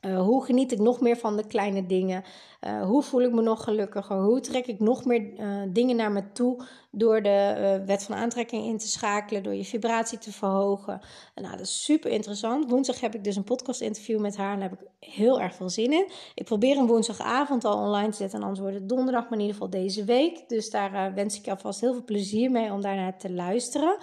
Uh, 0.00 0.20
hoe 0.20 0.44
geniet 0.44 0.72
ik 0.72 0.78
nog 0.78 1.00
meer 1.00 1.16
van 1.16 1.36
de 1.36 1.46
kleine 1.46 1.86
dingen? 1.86 2.24
Uh, 2.60 2.82
hoe 2.82 3.02
voel 3.02 3.22
ik 3.22 3.32
me 3.32 3.42
nog 3.42 3.64
gelukkiger? 3.64 4.16
Hoe 4.16 4.40
trek 4.40 4.66
ik 4.66 4.80
nog 4.80 5.04
meer 5.04 5.38
uh, 5.38 5.62
dingen 5.68 5.96
naar 5.96 6.12
me 6.12 6.32
toe 6.32 6.64
door 6.90 7.22
de 7.22 7.82
wet 7.86 8.04
van 8.04 8.16
aantrekking 8.16 8.64
in 8.64 8.78
te 8.78 8.88
schakelen, 8.88 9.42
door 9.42 9.54
je 9.54 9.64
vibratie 9.64 10.18
te 10.18 10.32
verhogen? 10.32 11.00
En 11.34 11.42
nou, 11.42 11.56
dat 11.56 11.66
is 11.66 11.84
super 11.84 12.10
interessant. 12.10 12.70
Woensdag 12.70 13.00
heb 13.00 13.14
ik 13.14 13.24
dus 13.24 13.36
een 13.36 13.44
podcast 13.44 13.80
interview 13.80 14.20
met 14.20 14.36
haar 14.36 14.52
en 14.52 14.60
daar 14.60 14.70
heb 14.70 14.80
ik 14.80 15.08
heel 15.14 15.40
erg 15.40 15.54
veel 15.54 15.70
zin 15.70 15.92
in. 15.92 16.10
Ik 16.34 16.44
probeer 16.44 16.76
een 16.76 16.86
woensdagavond 16.86 17.64
al 17.64 17.78
online 17.78 18.10
te 18.10 18.16
zetten 18.16 18.38
en 18.38 18.44
anders 18.44 18.60
wordt 18.60 18.76
het 18.76 18.88
donderdag, 18.88 19.22
maar 19.22 19.38
in 19.38 19.44
ieder 19.44 19.54
geval 19.54 19.70
deze 19.70 20.04
week. 20.04 20.48
Dus 20.48 20.70
daar 20.70 21.14
wens 21.14 21.38
ik 21.38 21.44
je 21.44 21.50
alvast 21.50 21.80
heel 21.80 21.92
veel 21.92 22.04
plezier 22.04 22.50
mee 22.50 22.72
om 22.72 22.80
daarnaar 22.80 23.18
te 23.18 23.32
luisteren. 23.32 23.96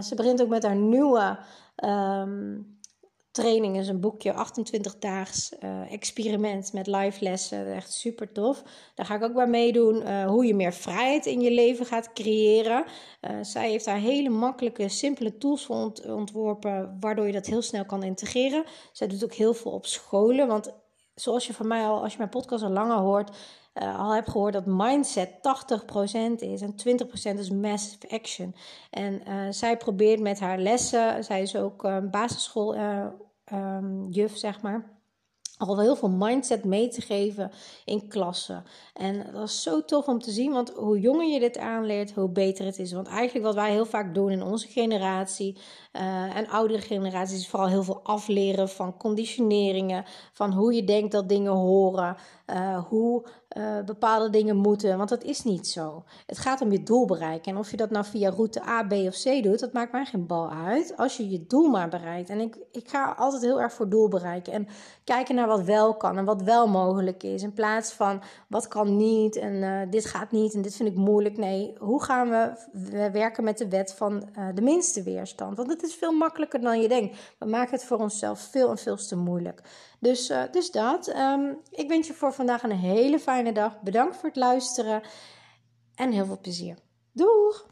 ze 0.00 0.12
begint 0.16 0.42
ook 0.42 0.48
met 0.48 0.62
haar 0.62 0.76
nieuwe. 0.76 1.38
Um, 1.84 2.71
training 3.32 3.78
is 3.78 3.88
een 3.88 4.00
boekje, 4.00 4.32
28-daags 4.32 5.52
uh, 5.64 5.92
experiment 5.92 6.72
met 6.72 6.86
live 6.86 7.24
lessen. 7.24 7.74
Echt 7.74 7.92
super 7.92 8.32
tof. 8.32 8.62
Daar 8.94 9.06
ga 9.06 9.14
ik 9.14 9.22
ook 9.22 9.34
bij 9.34 9.46
meedoen. 9.46 9.96
Uh, 9.96 10.26
hoe 10.26 10.46
je 10.46 10.54
meer 10.54 10.72
vrijheid 10.72 11.26
in 11.26 11.40
je 11.40 11.50
leven 11.50 11.86
gaat 11.86 12.12
creëren. 12.12 12.84
Uh, 13.20 13.36
zij 13.42 13.70
heeft 13.70 13.84
daar 13.84 13.98
hele 13.98 14.28
makkelijke, 14.28 14.88
simpele 14.88 15.38
tools 15.38 15.64
voor 15.66 15.76
ont 15.76 16.06
ontworpen, 16.06 16.96
waardoor 17.00 17.26
je 17.26 17.32
dat 17.32 17.46
heel 17.46 17.62
snel 17.62 17.84
kan 17.84 18.02
integreren. 18.02 18.64
Zij 18.92 19.06
doet 19.06 19.24
ook 19.24 19.34
heel 19.34 19.54
veel 19.54 19.72
op 19.72 19.86
scholen. 19.86 20.46
Want 20.46 20.81
zoals 21.14 21.46
je 21.46 21.54
van 21.54 21.66
mij 21.66 21.86
al, 21.86 22.02
als 22.02 22.12
je 22.12 22.18
mijn 22.18 22.30
podcast 22.30 22.62
al 22.64 22.70
langer 22.70 22.96
hoort, 22.96 23.36
al 23.74 24.14
hebt 24.14 24.30
gehoord 24.30 24.52
dat 24.52 24.66
mindset 24.66 25.28
80% 25.28 25.40
is 26.36 26.60
en 26.60 26.74
20% 27.34 27.38
is 27.38 27.50
massive 27.50 28.08
action. 28.08 28.54
En 28.90 29.22
zij 29.54 29.76
probeert 29.76 30.20
met 30.20 30.40
haar 30.40 30.58
lessen, 30.58 31.24
zij 31.24 31.42
is 31.42 31.56
ook 31.56 31.84
uh, 31.84 31.98
basisschool 32.10 32.76
um, 33.52 34.06
juf, 34.10 34.36
zeg 34.36 34.60
maar 34.62 35.01
al 35.68 35.80
heel 35.80 35.96
veel 35.96 36.10
mindset 36.10 36.64
mee 36.64 36.88
te 36.88 37.00
geven 37.00 37.50
in 37.84 38.08
klassen. 38.08 38.64
En 38.94 39.26
dat 39.32 39.48
is 39.48 39.62
zo 39.62 39.84
tof 39.84 40.06
om 40.06 40.18
te 40.18 40.30
zien, 40.30 40.52
want 40.52 40.70
hoe 40.70 41.00
jonger 41.00 41.26
je 41.26 41.40
dit 41.40 41.58
aanleert, 41.58 42.12
hoe 42.12 42.28
beter 42.28 42.64
het 42.64 42.78
is. 42.78 42.92
Want 42.92 43.06
eigenlijk 43.06 43.46
wat 43.46 43.54
wij 43.54 43.70
heel 43.70 43.86
vaak 43.86 44.14
doen 44.14 44.30
in 44.30 44.42
onze 44.42 44.68
generatie 44.68 45.56
uh, 45.92 46.36
en 46.36 46.48
oudere 46.48 46.80
generaties, 46.80 47.38
is 47.38 47.48
vooral 47.48 47.68
heel 47.68 47.82
veel 47.82 48.00
afleren 48.02 48.68
van 48.68 48.96
conditioneringen, 48.96 50.04
van 50.32 50.52
hoe 50.52 50.74
je 50.74 50.84
denkt 50.84 51.12
dat 51.12 51.28
dingen 51.28 51.52
horen, 51.52 52.16
uh, 52.46 52.84
hoe 52.88 53.26
uh, 53.56 53.84
bepaalde 53.84 54.30
dingen 54.30 54.56
moeten. 54.56 54.96
Want 54.96 55.08
dat 55.08 55.22
is 55.22 55.44
niet 55.44 55.68
zo. 55.68 56.04
Het 56.26 56.38
gaat 56.38 56.60
om 56.60 56.72
je 56.72 56.82
doel 56.82 57.06
bereiken. 57.06 57.52
En 57.52 57.58
of 57.58 57.70
je 57.70 57.76
dat 57.76 57.90
nou 57.90 58.04
via 58.04 58.30
route 58.30 58.62
A, 58.62 58.82
B 58.82 58.92
of 58.92 59.22
C 59.22 59.42
doet, 59.42 59.60
dat 59.60 59.72
maakt 59.72 59.92
mij 59.92 60.04
geen 60.04 60.26
bal 60.26 60.50
uit. 60.50 60.96
Als 60.96 61.16
je 61.16 61.30
je 61.30 61.46
doel 61.46 61.68
maar 61.68 61.88
bereikt. 61.88 62.30
En 62.30 62.40
ik, 62.40 62.56
ik 62.72 62.88
ga 62.88 63.14
altijd 63.18 63.42
heel 63.42 63.60
erg 63.60 63.72
voor 63.72 63.88
doel 63.88 64.08
bereiken. 64.08 64.52
En 64.52 64.68
kijken 65.04 65.34
naar 65.34 65.48
wat 65.56 65.64
wel 65.64 65.94
kan 65.94 66.18
en 66.18 66.24
wat 66.24 66.42
wel 66.42 66.68
mogelijk 66.68 67.22
is. 67.22 67.42
In 67.42 67.52
plaats 67.52 67.92
van 67.92 68.22
wat 68.48 68.68
kan 68.68 68.96
niet 68.96 69.36
en 69.36 69.54
uh, 69.54 69.80
dit 69.90 70.06
gaat 70.06 70.30
niet 70.30 70.54
en 70.54 70.62
dit 70.62 70.76
vind 70.76 70.88
ik 70.88 70.96
moeilijk. 70.96 71.36
Nee, 71.36 71.74
hoe 71.78 72.02
gaan 72.02 72.30
we, 72.30 72.52
we 72.72 73.10
werken 73.10 73.44
met 73.44 73.58
de 73.58 73.68
wet 73.68 73.94
van 73.94 74.28
uh, 74.38 74.48
de 74.54 74.62
minste 74.62 75.02
weerstand? 75.02 75.56
Want 75.56 75.70
het 75.70 75.82
is 75.82 75.94
veel 75.94 76.12
makkelijker 76.12 76.60
dan 76.60 76.80
je 76.80 76.88
denkt. 76.88 77.34
We 77.38 77.46
maken 77.46 77.72
het 77.72 77.84
voor 77.84 77.98
onszelf 77.98 78.40
veel 78.40 78.70
en 78.70 78.78
veel 78.78 78.96
te 78.96 79.16
moeilijk. 79.16 79.60
Dus, 80.00 80.30
uh, 80.30 80.42
dus 80.50 80.70
dat. 80.70 81.08
Um, 81.16 81.58
ik 81.70 81.88
wens 81.88 82.06
je 82.06 82.14
voor 82.14 82.32
vandaag 82.32 82.62
een 82.62 82.70
hele 82.70 83.18
fijne 83.18 83.52
dag. 83.52 83.80
Bedankt 83.80 84.16
voor 84.16 84.28
het 84.28 84.38
luisteren 84.38 85.02
en 85.94 86.10
heel 86.10 86.24
veel 86.24 86.38
plezier. 86.40 86.76
Doeg! 87.12 87.71